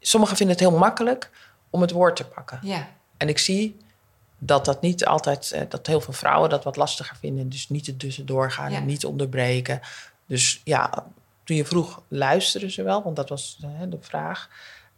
[0.00, 1.30] sommigen vinden het heel makkelijk
[1.70, 2.58] om het woord te pakken.
[2.62, 2.88] Ja.
[3.16, 3.76] En ik zie
[4.38, 7.48] dat dat niet altijd, uh, dat heel veel vrouwen dat wat lastiger vinden.
[7.48, 8.76] Dus niet er tussendoor gaan ja.
[8.76, 9.80] en niet onderbreken.
[10.26, 11.06] Dus ja,
[11.44, 13.02] toen je vroeg, luisteren ze wel?
[13.02, 14.48] Want dat was uh, de vraag.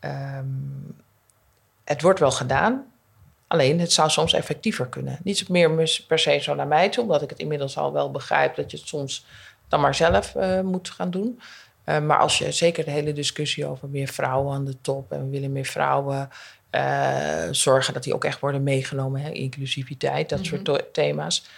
[0.05, 0.97] Um,
[1.85, 2.93] het wordt wel gedaan,
[3.47, 5.19] alleen het zou soms effectiever kunnen.
[5.23, 8.57] Niet meer per se zo naar mij toe, omdat ik het inmiddels al wel begrijp
[8.57, 9.27] dat je het soms
[9.69, 11.41] dan maar zelf uh, moet gaan doen.
[11.85, 15.25] Uh, maar als je zeker de hele discussie over meer vrouwen aan de top en
[15.25, 16.31] we willen meer vrouwen
[16.71, 20.65] uh, zorgen dat die ook echt worden meegenomen, hè, inclusiviteit, dat mm -hmm.
[20.67, 21.49] soort thema's.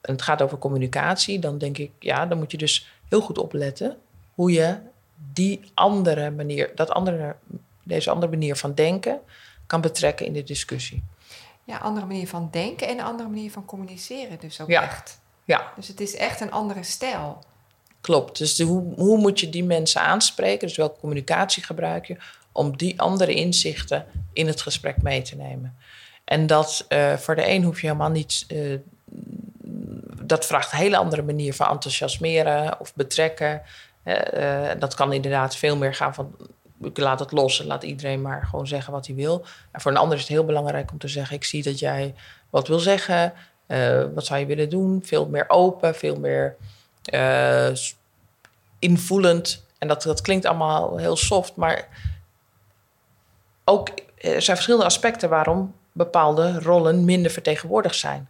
[0.00, 3.38] En het gaat over communicatie, dan denk ik, ja, dan moet je dus heel goed
[3.38, 3.96] opletten
[4.34, 4.76] hoe je
[5.32, 7.36] die andere manier, dat andere,
[7.82, 9.20] deze andere manier van denken
[9.66, 11.02] kan betrekken in de discussie.
[11.64, 14.82] Ja, andere manier van denken en een andere manier van communiceren dus ook ja.
[14.82, 15.20] echt.
[15.44, 15.72] Ja.
[15.76, 17.38] Dus het is echt een andere stijl.
[18.00, 18.38] Klopt.
[18.38, 20.66] Dus hoe, hoe moet je die mensen aanspreken?
[20.66, 22.16] Dus welke communicatie gebruik je
[22.52, 25.76] om die andere inzichten in het gesprek mee te nemen?
[26.24, 28.44] En dat uh, voor de een hoef je helemaal niet.
[28.48, 28.78] Uh,
[30.22, 33.62] dat vraagt een hele andere manier van enthousiasmeren of betrekken.
[34.10, 36.36] Uh, dat kan inderdaad veel meer gaan van
[36.82, 39.44] ik laat het los en laat iedereen maar gewoon zeggen wat hij wil.
[39.70, 42.14] En voor een ander is het heel belangrijk om te zeggen: ik zie dat jij
[42.50, 43.32] wat wil zeggen.
[43.66, 45.02] Uh, wat zou je willen doen?
[45.04, 46.56] Veel meer open, veel meer
[47.14, 47.68] uh,
[48.78, 49.66] invoelend.
[49.78, 51.88] En dat, dat klinkt allemaal heel soft, maar
[53.64, 58.28] ook er zijn verschillende aspecten waarom bepaalde rollen minder vertegenwoordigd zijn.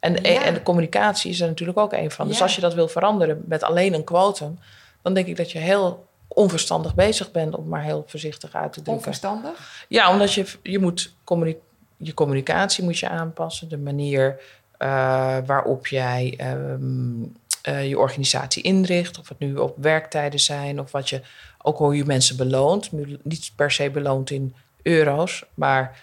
[0.00, 0.42] En, ja.
[0.42, 2.28] en de communicatie is er natuurlijk ook een van.
[2.28, 4.58] Dus als je dat wil veranderen met alleen een quotum,
[5.02, 8.82] dan denk ik dat je heel onverstandig bezig bent, om maar heel voorzichtig uit te
[8.82, 8.94] drukken.
[8.94, 9.84] Onverstandig?
[9.88, 11.56] Ja, omdat je, je moet communi
[11.96, 14.40] je communicatie moet je aanpassen, de manier
[14.78, 17.36] uh, waarop jij um,
[17.68, 21.20] uh, je organisatie inricht, of het nu op werktijden zijn, of wat je
[21.58, 22.92] ook hoe je mensen beloont.
[23.22, 26.00] Niet per se beloont in euro's, maar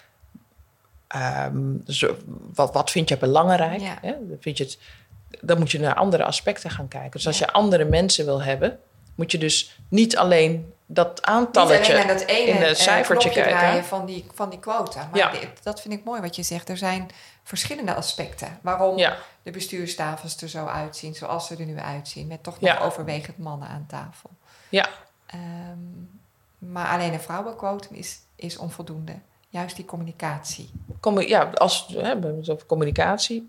[1.45, 2.17] um, zo,
[2.53, 3.79] wat, wat vind je belangrijk?
[3.79, 3.97] Ja.
[4.01, 4.13] Hè?
[4.39, 4.79] Vind je het,
[5.41, 7.11] dan moet je naar andere aspecten gaan kijken.
[7.11, 8.79] Dus als je andere mensen wil hebben,
[9.19, 11.19] moet je dus niet alleen dat
[12.21, 13.83] ene, in het cijfertje knopje kijken.
[13.85, 15.09] van die, van die quota.
[15.11, 15.31] Maar Ja.
[15.63, 16.69] dat vind ik mooi wat je zegt.
[16.69, 17.09] Er zijn
[17.43, 19.17] verschillende aspecten waarom Ja.
[19.43, 22.27] de bestuurstafels er zo uitzien zoals ze er nu uitzien.
[22.27, 22.79] Met toch nog Ja.
[22.79, 24.29] overwegend mannen aan tafel.
[24.69, 24.89] Ja,
[25.25, 25.77] Ehm,
[26.71, 29.13] maar alleen een vrouwenquotum is, is onvoldoende.
[29.49, 30.69] Juist die communicatie.
[30.99, 33.47] commu- ja als we hebben het over communicatie,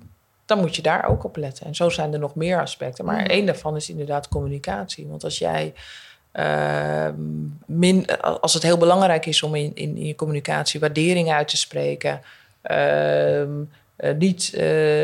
[0.50, 1.66] dan moet je daar ook op letten.
[1.66, 3.04] En zo zijn er nog meer aspecten.
[3.04, 3.30] Maar Mhm.
[3.30, 5.06] één daarvan is inderdaad communicatie.
[5.06, 5.74] Want als jij
[6.32, 7.14] ehm,
[7.66, 11.56] min, als het heel belangrijk is om in, in, in je communicatie waardering uit te
[11.56, 12.20] spreken,
[12.62, 13.50] ehm,
[13.96, 15.02] eh, niet eh,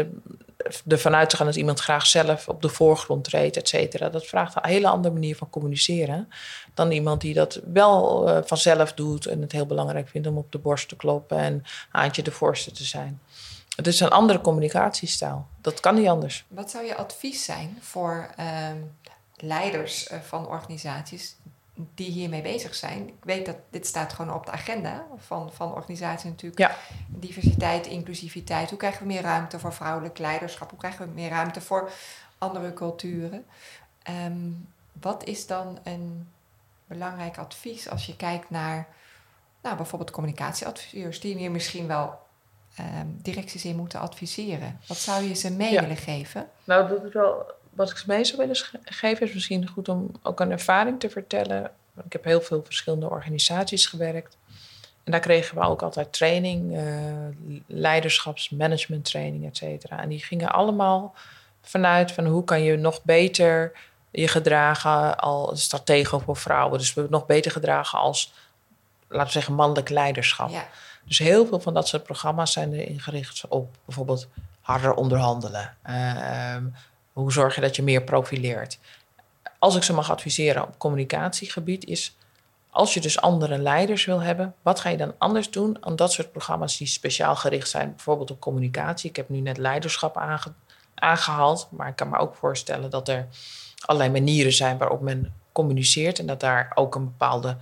[0.87, 4.09] ervan uit te gaan dat iemand graag zelf op de voorgrond treedt, et cetera.
[4.09, 6.29] Dat vraagt een hele andere manier van communiceren
[6.75, 10.53] dan iemand die dat wel eh, vanzelf doet en het heel belangrijk vindt om op
[10.53, 13.21] de borst te kloppen en haantje de voorste te zijn.
[13.77, 15.47] Het is een andere communicatiestijl.
[15.61, 16.45] Dat kan niet anders.
[16.49, 18.77] Wat zou je advies zijn voor ehm,
[19.37, 21.37] leiders eh, van organisaties
[21.95, 23.09] die hiermee bezig zijn?
[23.09, 26.61] Ik weet dat dit staat gewoon op de agenda van, van organisaties natuurlijk.
[26.61, 26.77] Ja.
[27.09, 28.69] Diversiteit, inclusiviteit.
[28.69, 30.71] Hoe krijgen we meer ruimte voor vrouwelijk leiderschap?
[30.71, 31.91] Hoe krijgen we meer ruimte voor
[32.39, 33.47] andere culturen?
[34.03, 34.51] Ehm,
[35.01, 36.29] wat is dan een
[36.87, 38.89] belangrijk advies als je kijkt naar
[39.63, 42.26] nou, bijvoorbeeld communicatieadviseurs die hier misschien wel
[43.23, 44.81] directies in moeten adviseren?
[44.87, 45.81] Wat zou je ze mee Ja.
[45.81, 46.49] willen geven?
[46.65, 49.27] Nou, dat is wel wat ik ze mee zou willen geven.
[49.27, 51.71] Is misschien goed om ook een ervaring te vertellen.
[52.05, 54.37] Ik heb heel veel verschillende organisaties gewerkt.
[55.05, 56.85] En daar kregen we ook altijd training, eh,
[57.67, 60.01] leiderschaps, management training, et cetera.
[60.03, 61.15] En die gingen allemaal
[61.63, 63.73] vanuit van hoe kan je nog beter
[64.11, 66.79] je gedragen als stratege voor vrouwen.
[66.79, 68.33] Dus we nog beter gedragen als,
[69.09, 70.51] laten we zeggen, mannelijk leiderschap.
[70.51, 70.67] Ja,
[71.07, 74.29] Dus heel veel van dat soort programma's zijn erin gericht op bijvoorbeeld
[74.61, 75.77] harder onderhandelen.
[75.83, 76.65] Ehm,
[77.13, 78.79] hoe zorg je dat je meer profileert?
[79.59, 82.17] Als ik ze mag adviseren op communicatiegebied is...
[82.71, 84.55] als je dus andere leiders wil hebben...
[84.63, 87.91] wat ga je dan anders doen dan dat soort programma's die speciaal gericht zijn...
[87.91, 89.11] bijvoorbeeld op communicatie.
[89.11, 90.55] Ik heb nu net leiderschap aange-
[90.95, 91.69] aangehaald...
[91.71, 93.27] maar ik kan me ook voorstellen dat er
[93.81, 94.79] allerlei manieren zijn...
[94.79, 96.19] waarop men communiceert...
[96.19, 97.57] en dat daar ook een bepaalde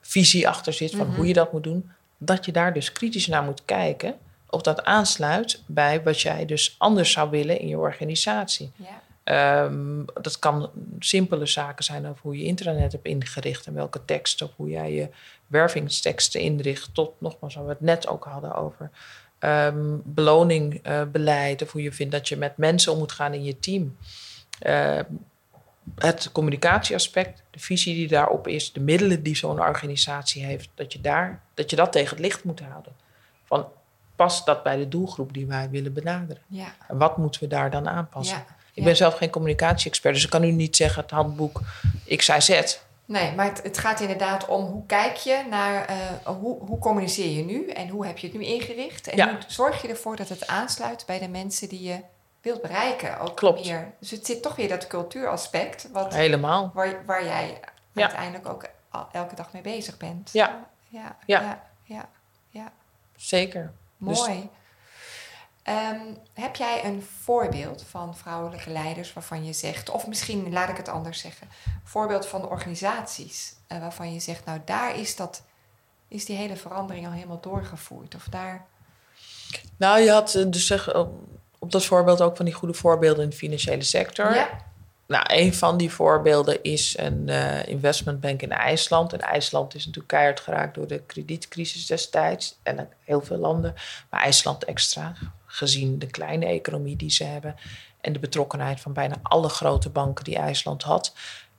[0.00, 0.90] visie achter zit...
[0.96, 1.16] van Mhm.
[1.16, 4.14] hoe je dat moet doen dat je daar dus kritisch naar moet kijken
[4.50, 8.72] of dat aansluit bij wat jij dus anders zou willen in je organisatie.
[8.76, 14.04] ja, Ehm, dat kan simpele zaken zijn over hoe je intranet hebt ingericht en welke
[14.04, 15.08] teksten of hoe jij je
[15.46, 16.94] wervingsteksten inricht.
[16.94, 18.90] Tot nogmaals, waar we het net ook hadden over
[19.38, 23.58] ehm beloningbeleid of hoe je vindt dat je met mensen om moet gaan in je
[23.58, 23.96] team.
[24.58, 25.04] Ehm,
[25.94, 31.00] het communicatieaspect, de visie die daarop is, de middelen die zo'n organisatie heeft, dat je,
[31.00, 32.92] daar, dat je dat tegen het licht moet houden.
[33.44, 33.66] Van
[34.16, 36.42] past dat bij de doelgroep die wij willen benaderen?
[36.46, 38.36] ja, En wat moeten we daar dan aanpassen?
[38.36, 38.54] ja.
[38.76, 38.88] Ik ja.
[38.88, 41.60] ben zelf geen communicatie-expert, dus ik kan u niet zeggen het handboek
[42.16, 42.78] XYZ.
[43.04, 47.36] Nee, maar het, het gaat inderdaad om hoe kijk je naar, eh, hoe, hoe communiceer
[47.36, 49.08] je nu en hoe heb je het nu ingericht?
[49.08, 52.00] En hoe zorg je ervoor dat het aansluit bij de mensen die je
[52.46, 53.18] wilt bereiken?
[53.20, 53.64] Ook Klopt.
[53.64, 53.92] Meer.
[54.00, 56.70] Dus het zit toch weer dat cultuuraspect, wat, Helemaal.
[56.74, 57.60] waar, waar jij
[57.92, 58.02] Ja.
[58.02, 58.64] uiteindelijk ook
[59.12, 60.30] elke dag mee bezig bent.
[60.32, 60.66] Ja.
[60.88, 61.40] Ja, Ja.
[61.40, 62.08] ja, ja,
[62.48, 62.72] ja.
[63.16, 63.72] Zeker.
[63.98, 64.48] Dus- Mooi.
[65.62, 66.00] Ehm,
[66.34, 70.88] heb jij een voorbeeld van vrouwelijke leiders waarvan je zegt, of misschien laat ik het
[70.88, 71.48] anders zeggen,
[71.84, 75.42] voorbeeld van organisaties eh, waarvan je zegt, nou daar is, dat,
[76.08, 78.14] is die hele verandering al helemaal doorgevoerd.
[78.14, 78.66] Of daar,
[79.76, 80.94] Nou, je had eh, dus zeg,
[81.66, 84.34] op dat voorbeeld ook van die goede voorbeelden in de financiële sector.
[84.34, 84.48] ja,
[85.06, 89.12] Nou, een van die voorbeelden is een eh, investmentbank in IJsland.
[89.12, 92.58] En IJsland is natuurlijk keihard geraakt door de kredietcrisis destijds.
[92.62, 93.74] En heel veel landen.
[94.10, 95.14] Maar IJsland extra,
[95.46, 97.56] gezien de kleine economie die ze hebben.
[98.00, 101.12] En de betrokkenheid van bijna alle grote banken die IJsland had.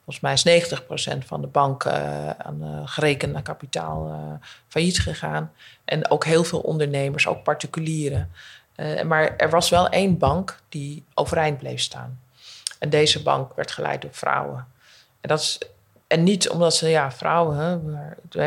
[0.03, 0.71] Volgens mij is
[1.15, 5.51] 90% van de banken eh, aan eh, gerekend naar kapitaal failliet gegaan.
[5.85, 8.31] En ook heel veel ondernemers, ook particulieren.
[8.77, 12.19] Eh, maar er was wel één bank die overeind bleef staan.
[12.79, 14.67] En deze bank werd geleid door vrouwen.
[15.21, 15.59] En, dat is,
[16.07, 17.79] en niet omdat ze, ja, vrouwen, hè,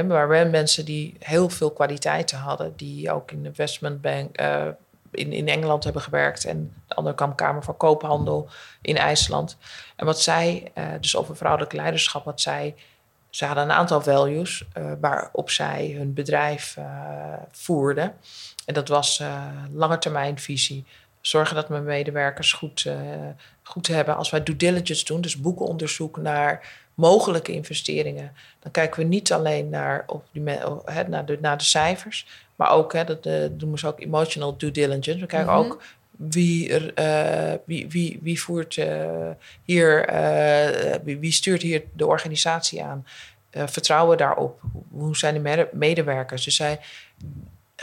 [0.03, 4.66] maar, maar mensen die heel veel kwaliteiten hadden, die ook in de investmentbank, eh,
[5.11, 6.45] in, in Engeland hebben gewerkt.
[6.45, 8.49] En de andere kwam Kamer van Koophandel
[8.83, 9.57] in IJsland.
[9.97, 12.75] En wat zij, uh, dus over vrouwelijk leiderschap, wat zij.
[13.31, 16.85] Ze hadden een aantal values uh, waarop zij hun bedrijf uh,
[17.51, 18.14] voerden.
[18.64, 19.23] En dat was
[19.73, 20.85] langetermijnvisie.
[21.20, 22.87] Zorgen dat mijn medewerkers goed,
[23.62, 24.16] goed hebben.
[24.16, 29.68] Als wij due diligence doen, dus boekenonderzoek naar mogelijke investeringen, dan kijken we niet alleen
[29.68, 30.42] naar, of die,
[30.85, 34.57] he, naar, de, naar de cijfers, maar ook, hè, dat de, doen we ook emotional
[34.57, 35.20] due diligence.
[35.20, 35.70] We kijken mm -hmm.
[35.70, 39.31] ook wie, uh, wie, wie, wie voert uh,
[39.64, 40.09] hier,
[41.05, 43.07] wie, wie, stuurt hier de organisatie aan?
[43.51, 44.61] vertrouwen daarop?
[44.90, 46.44] Hoe zijn de medewerkers?
[46.44, 46.81] Dus zij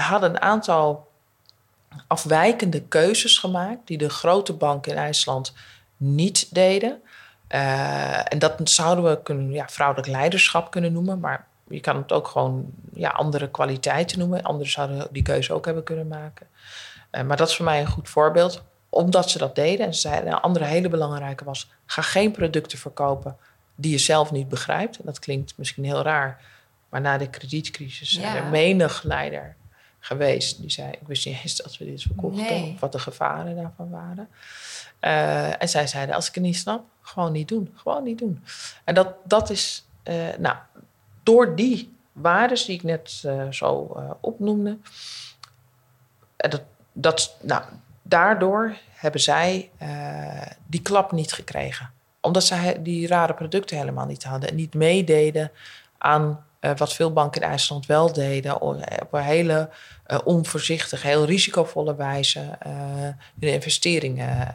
[0.04, 1.08] hadden een aantal
[2.08, 5.54] afwijkende keuzes gemaakt die de grote banken in IJsland
[5.98, 7.02] niet deden.
[8.28, 12.28] en dat zouden we kunnen, ja, vrouwelijk leiderschap kunnen noemen, maar je kan het ook
[12.28, 14.44] gewoon ja, andere kwaliteiten noemen.
[14.44, 16.48] Anderen zouden die keuze ook hebben kunnen maken.
[17.12, 19.86] Uh, maar dat is voor mij een goed voorbeeld, omdat ze dat deden.
[19.86, 23.38] En ze zeiden, een andere hele belangrijke was: ga geen producten verkopen
[23.76, 24.98] die je zelf niet begrijpt.
[24.98, 26.42] En dat klinkt misschien heel raar,
[26.90, 28.22] maar na de kredietcrisis ja.
[28.22, 29.56] zijn er menig leider
[30.00, 32.72] geweest die zei: Ik wist niet eens dat we dit verkochten, nee.
[32.74, 34.30] of wat de gevaren daarvan waren.
[35.02, 37.74] Uh, en zij zeiden: Als ik het niet snap, gewoon niet doen.
[37.76, 38.44] Gewoon niet doen.
[38.84, 40.56] En dat, dat is, uh, nou,
[41.24, 44.78] door die waarden die ik net uh, zo opnoemde,
[46.38, 46.62] dat,
[46.94, 47.64] dat, nou,
[48.02, 49.72] daardoor hebben zij
[50.66, 51.92] die klap niet gekregen.
[52.22, 55.52] Omdat zij die rare producten helemaal niet hadden en niet meededen
[55.98, 59.70] aan wat veel banken in IJsland wel deden, op een hele
[60.24, 62.58] onvoorzichtige, heel risicovolle wijze
[63.40, 64.52] hun investeringen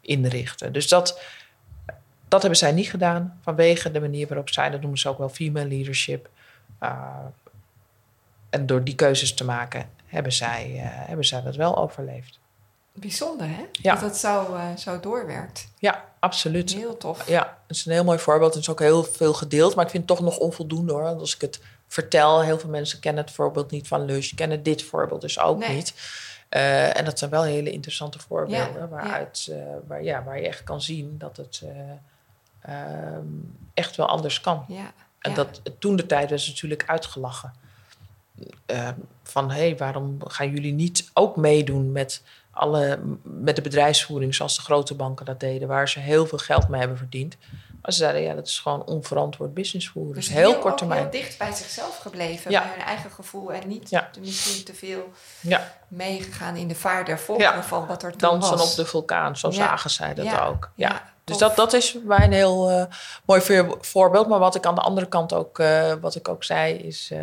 [0.00, 0.72] inrichten.
[0.72, 1.20] Dus dat,
[2.28, 5.28] dat hebben zij niet gedaan vanwege de manier waarop zij, dat noemen ze ook wel
[5.28, 6.28] female leadership.
[8.50, 12.38] En door die keuzes te maken hebben zij, hebben zij dat wel overleefd.
[12.92, 13.64] Bijzonder hè?
[13.72, 13.94] Ja.
[13.94, 15.68] Dat het zo, zo doorwerkt.
[15.78, 16.74] Ja, absoluut.
[16.74, 17.28] Heel tof.
[17.28, 18.54] Ja, het is een heel mooi voorbeeld.
[18.54, 21.02] Het is ook heel veel gedeeld, maar ik vind het toch nog onvoldoende hoor.
[21.02, 24.62] Want als ik het vertel, heel veel mensen kennen het voorbeeld niet van Lush, kennen
[24.62, 25.74] dit voorbeeld dus ook nee.
[25.74, 25.94] niet.
[26.50, 29.54] Uh, en dat zijn wel hele interessante voorbeelden ja, waaruit, ja.
[29.54, 31.62] Uh, waar, ja, waar je echt kan zien dat het
[32.68, 34.64] uh, um, echt wel anders kan.
[34.68, 37.52] Ja, en dat toen de tijd was natuurlijk uitgelachen.
[38.66, 38.88] Uh,
[39.22, 42.22] van hé, hey, waarom gaan jullie niet ook meedoen met,
[42.60, 46.68] alle, met de bedrijfsvoering zoals de grote banken dat deden, waar ze heel veel geld
[46.68, 47.36] mee hebben verdiend.
[47.82, 50.14] Maar ze zeiden ja, dat is gewoon onverantwoord business voeren.
[50.14, 51.00] Dus, dus heel, heel kort termijn.
[51.00, 52.60] heel dicht bij zichzelf gebleven, ja.
[52.60, 54.08] bij hun eigen gevoel en niet ja.
[54.12, 55.74] te, misschien te veel ja.
[55.88, 57.18] meegegaan in de vaart der
[57.62, 58.70] van wat er toen Dansen was.
[58.70, 60.70] op de vulkaan, zo zagen zij dat ook.
[60.74, 61.02] Ja.
[61.24, 62.84] Dus dat, dat is bij een heel uh,
[63.24, 64.28] mooi voorbeeld.
[64.28, 67.10] Maar wat ik aan de andere kant ook, uh, wat ik ook zei, is...
[67.12, 67.18] Uh,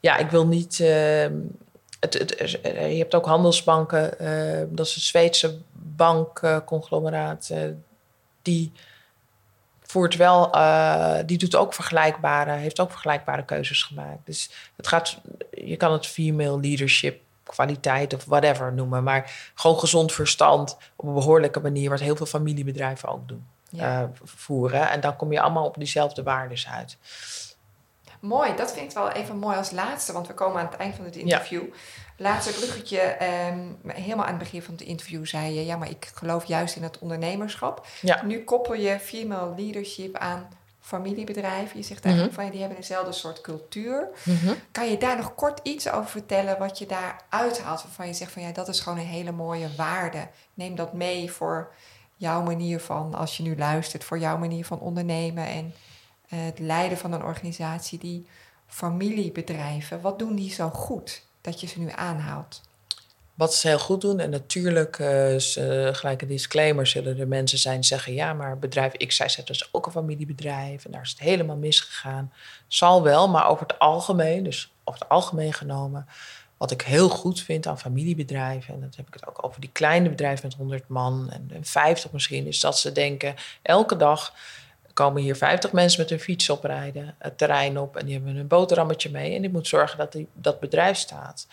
[0.00, 0.82] ja, ik wil niet...
[2.04, 4.14] Het, het, je hebt ook handelsbanken.
[4.76, 7.50] dat is een Zweedse bankconglomeraat.
[8.42, 8.72] die
[9.82, 10.50] voert wel...
[11.26, 12.50] die doet ook vergelijkbare...
[12.50, 14.26] Heeft ook vergelijkbare keuzes gemaakt.
[14.26, 15.18] Dus het gaat...
[15.50, 19.02] Je kan het female leadership kwaliteit of whatever noemen.
[19.02, 23.46] Maar gewoon gezond verstand op een behoorlijke manier, wat heel veel familiebedrijven ook doen.
[23.68, 24.02] Ja.
[24.02, 24.90] Uh, voeren.
[24.90, 26.96] En dan kom je allemaal op diezelfde waarden uit.
[28.24, 30.94] Mooi, dat vind ik wel even mooi als laatste, want we komen aan het eind
[30.94, 31.62] van het interview.
[31.62, 31.74] Ja.
[32.16, 33.16] Laatste bruggetje,
[33.52, 36.76] um, helemaal aan het begin van het interview zei je, ja, maar ik geloof juist
[36.76, 37.86] in het ondernemerschap.
[38.00, 38.24] Ja.
[38.24, 40.48] Nu koppel je female leadership aan
[40.80, 41.78] familiebedrijven.
[41.78, 42.44] Je zegt eigenlijk mm -hmm.
[42.44, 44.08] van die hebben dezelfde soort cultuur.
[44.24, 44.54] Mm -hmm.
[44.72, 47.82] Kan je daar nog kort iets over vertellen wat je daar uithaalt?
[47.82, 50.28] Waarvan je zegt van ja, dat is gewoon een hele mooie waarde.
[50.54, 51.74] Neem dat mee voor
[52.16, 55.74] jouw manier van, als je nu luistert, voor jouw manier van ondernemen en
[56.34, 57.98] het leiden van een organisatie.
[57.98, 58.26] Die
[58.66, 62.60] familiebedrijven, wat doen die zo goed dat je ze nu aanhaalt?
[63.34, 65.36] Wat ze heel goed doen, en natuurlijk, uh,
[65.92, 69.46] gelijk een disclaimer, zullen er mensen zijn die zeggen: ja, maar bedrijf X, zij zet
[69.46, 72.32] dus ook een familiebedrijf en daar is het helemaal misgegaan.
[72.68, 76.06] Zal wel, maar over het algemeen, dus over het algemeen genomen,
[76.56, 79.70] wat ik heel goed vind aan familiebedrijven, en dat heb ik het ook over die
[79.72, 84.34] kleine bedrijven met 100 man en 50 misschien, is dat ze denken: elke dag
[84.94, 88.46] komen hier 50 mensen met hun fiets oprijden, het terrein op en die hebben een
[88.46, 91.46] boterhammetje mee en ik moet zorgen dat die, dat bedrijf staat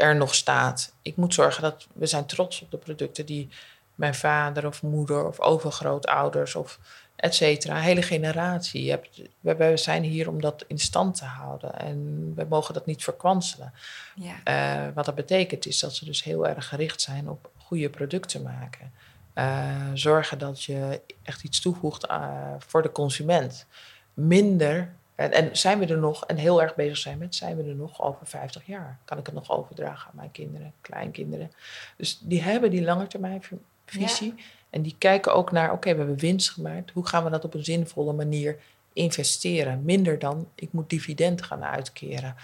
[0.00, 0.92] er nog staat.
[1.02, 3.48] Ik moet zorgen dat we zijn trots op de producten die
[3.94, 6.78] mijn vader of moeder of overgrootouders of
[7.16, 8.96] et cetera, hele generatie.
[9.40, 13.72] We, zijn hier om dat in stand te houden en we mogen dat niet verkwanselen.
[14.14, 14.86] Ja.
[14.88, 18.42] Uh, wat dat betekent is dat ze dus heel erg gericht zijn op goede producten
[18.42, 18.92] maken.
[19.34, 23.66] Uh, zorgen dat je echt iets toevoegt uh, voor de consument.
[24.14, 27.62] Minder En, en zijn we er nog, en heel erg bezig zijn met, zijn we
[27.62, 28.98] er nog over 50 jaar?
[29.04, 31.52] Kan ik het nog overdragen aan mijn kinderen, kleinkinderen?
[31.96, 34.34] Dus die hebben die langetermijnvisie.
[34.36, 34.42] Ja.
[34.70, 36.90] En die kijken ook naar, oké, we hebben winst gemaakt.
[36.90, 38.56] Hoe gaan we dat op een zinvolle manier
[38.92, 39.84] investeren?
[39.84, 42.34] Minder dan, ik moet dividend gaan uitkeren.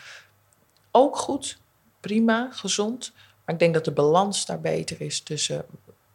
[0.91, 1.59] Ook goed,
[2.01, 3.13] prima, gezond.
[3.45, 5.65] Maar ik denk dat de balans daar beter is tussen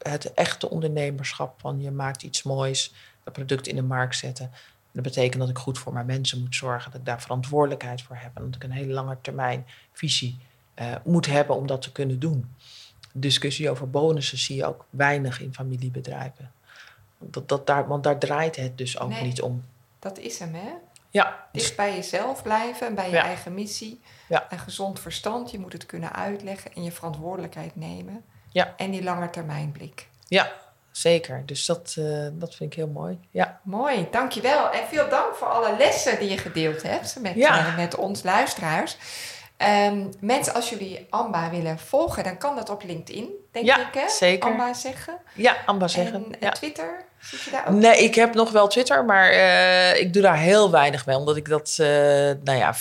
[0.01, 2.93] het echte ondernemerschap van je maakt iets moois,
[3.23, 4.51] dat product in de markt zetten.
[4.91, 8.15] Dat betekent dat ik goed voor mijn mensen moet zorgen, dat ik daar verantwoordelijkheid voor
[8.15, 10.39] heb en dat ik een hele lange termijn visie
[10.75, 12.55] uh, moet hebben om dat te kunnen doen.
[13.13, 16.51] discussie over bonussen zie je ook weinig in familiebedrijven.
[17.17, 19.63] Dat, dat daar, want daar draait het dus ook niet om.
[19.99, 20.71] Dat is hem, hè?
[21.09, 21.47] Ja.
[21.51, 24.01] Dicht bij jezelf blijven en bij je eigen missie.
[24.27, 24.45] Ja.
[24.49, 28.23] Een gezond verstand, je moet het kunnen uitleggen en je verantwoordelijkheid nemen.
[28.51, 28.73] Ja.
[28.77, 30.07] En die langetermijnblik.
[30.27, 30.51] Ja,
[30.91, 31.43] zeker.
[31.45, 33.19] Dus dat, uh, dat vind ik heel mooi.
[33.29, 33.59] Ja.
[33.63, 34.69] Mooi, dankjewel.
[34.69, 38.97] En veel dank voor alle lessen die je gedeeld hebt met, uh, met ons luisteraars.
[39.87, 43.93] Um, mensen, als jullie Amba willen volgen, dan kan dat op LinkedIn, denk ja, ik.
[43.93, 44.09] Hè?
[44.09, 44.49] zeker.
[44.49, 45.17] Amba zeggen.
[45.33, 46.13] Ja, Amba zeggen.
[46.13, 46.49] En, ja.
[46.49, 47.73] Twitter, zit je daar ook?
[47.73, 51.15] Nee, ik heb nog wel Twitter, maar uh, ik doe daar heel weinig mee.
[51.15, 51.87] Omdat ik dat, uh,
[52.43, 52.73] nou ja,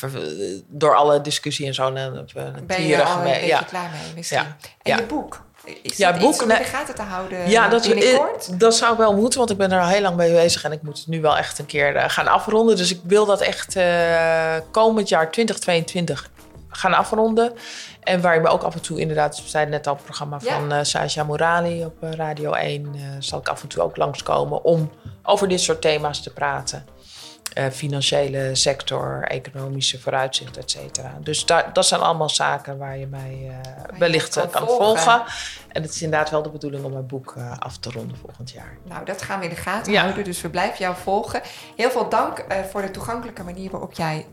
[0.67, 1.93] door alle discussie en zo...
[1.93, 2.05] Uh,
[2.63, 3.63] ben je er al een beetje ja.
[3.63, 4.39] klaar mee misschien.
[4.39, 4.57] Ja.
[4.83, 5.45] En je boek?
[5.83, 8.61] Is ja, dat boek, iets om in de gaten te houden ja, dat, binnenkort?
[8.61, 10.83] dat zou wel moeten, want ik ben er al heel lang mee bezig en ik
[10.83, 12.77] moet het nu wel echt een keer uh, gaan afronden.
[12.77, 16.31] Dus ik wil dat echt uh, komend jaar 2022
[16.69, 17.53] gaan afronden.
[18.01, 20.41] En waar je me ook af en toe, inderdaad, we zeiden net al, het programma
[20.41, 24.91] van uh, Saja Morali op Radio 1, zal ik af en toe ook langskomen om
[25.23, 26.87] over dit soort thema's te praten.
[27.59, 31.19] Uh, financiële sector, economische vooruitzicht, et cetera.
[31.21, 34.99] Dus daar, dat zijn allemaal zaken waar je mij uh, wellicht kan, kan volgen.
[34.99, 35.23] volgen.
[35.69, 38.51] En het is inderdaad wel de bedoeling om mijn boek uh, af te ronden volgend
[38.51, 38.77] jaar.
[38.85, 40.03] Nou, dat gaan we in de gaten ja.
[40.03, 41.41] houden, dus we blijven jou volgen.
[41.77, 44.27] Heel veel dank voor de toegankelijke manier waarop jij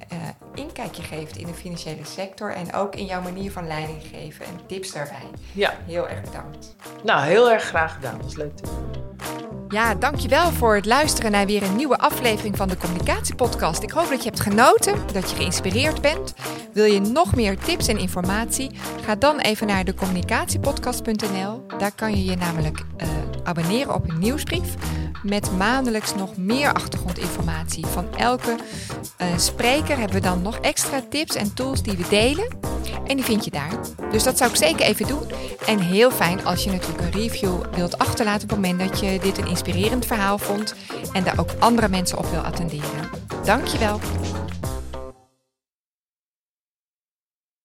[0.54, 4.60] inkijkje geeft in de financiële sector en ook in jouw manier van leiding geven en
[4.68, 5.28] tips daarbij.
[5.52, 5.74] Ja.
[5.86, 6.76] Heel erg bedankt.
[7.04, 8.16] Nou, heel erg graag gedaan.
[8.16, 9.07] Dat was leuk te doen.
[9.70, 13.84] Ja, dankjewel voor het luisteren naar weer een nieuwe aflevering van de Communicatiepodcast.
[13.84, 16.34] Ik hoop dat je hebt genoten, dat je geïnspireerd bent.
[16.74, 18.72] Wil je nog meer tips en informatie?
[19.06, 21.66] Ga dan even naar decommunicatiepodcast.nl.
[21.78, 23.08] Daar kan je je namelijk uh,
[23.44, 24.76] abonneren op een nieuwsbrief
[25.24, 27.86] met maandelijks nog meer achtergrondinformatie.
[27.86, 28.56] Van elke
[29.22, 32.58] uh, spreker hebben we dan nog extra tips en tools die we delen.
[33.08, 33.72] En die vind je daar.
[34.12, 35.32] Dus dat zou ik zeker even doen.
[35.66, 39.20] En heel fijn als je natuurlijk een review wilt achterlaten op het moment dat je
[39.20, 40.76] dit een inspirerend verhaal vond
[41.14, 43.10] en daar ook andere mensen op wil attenderen.
[43.44, 44.00] Dankjewel.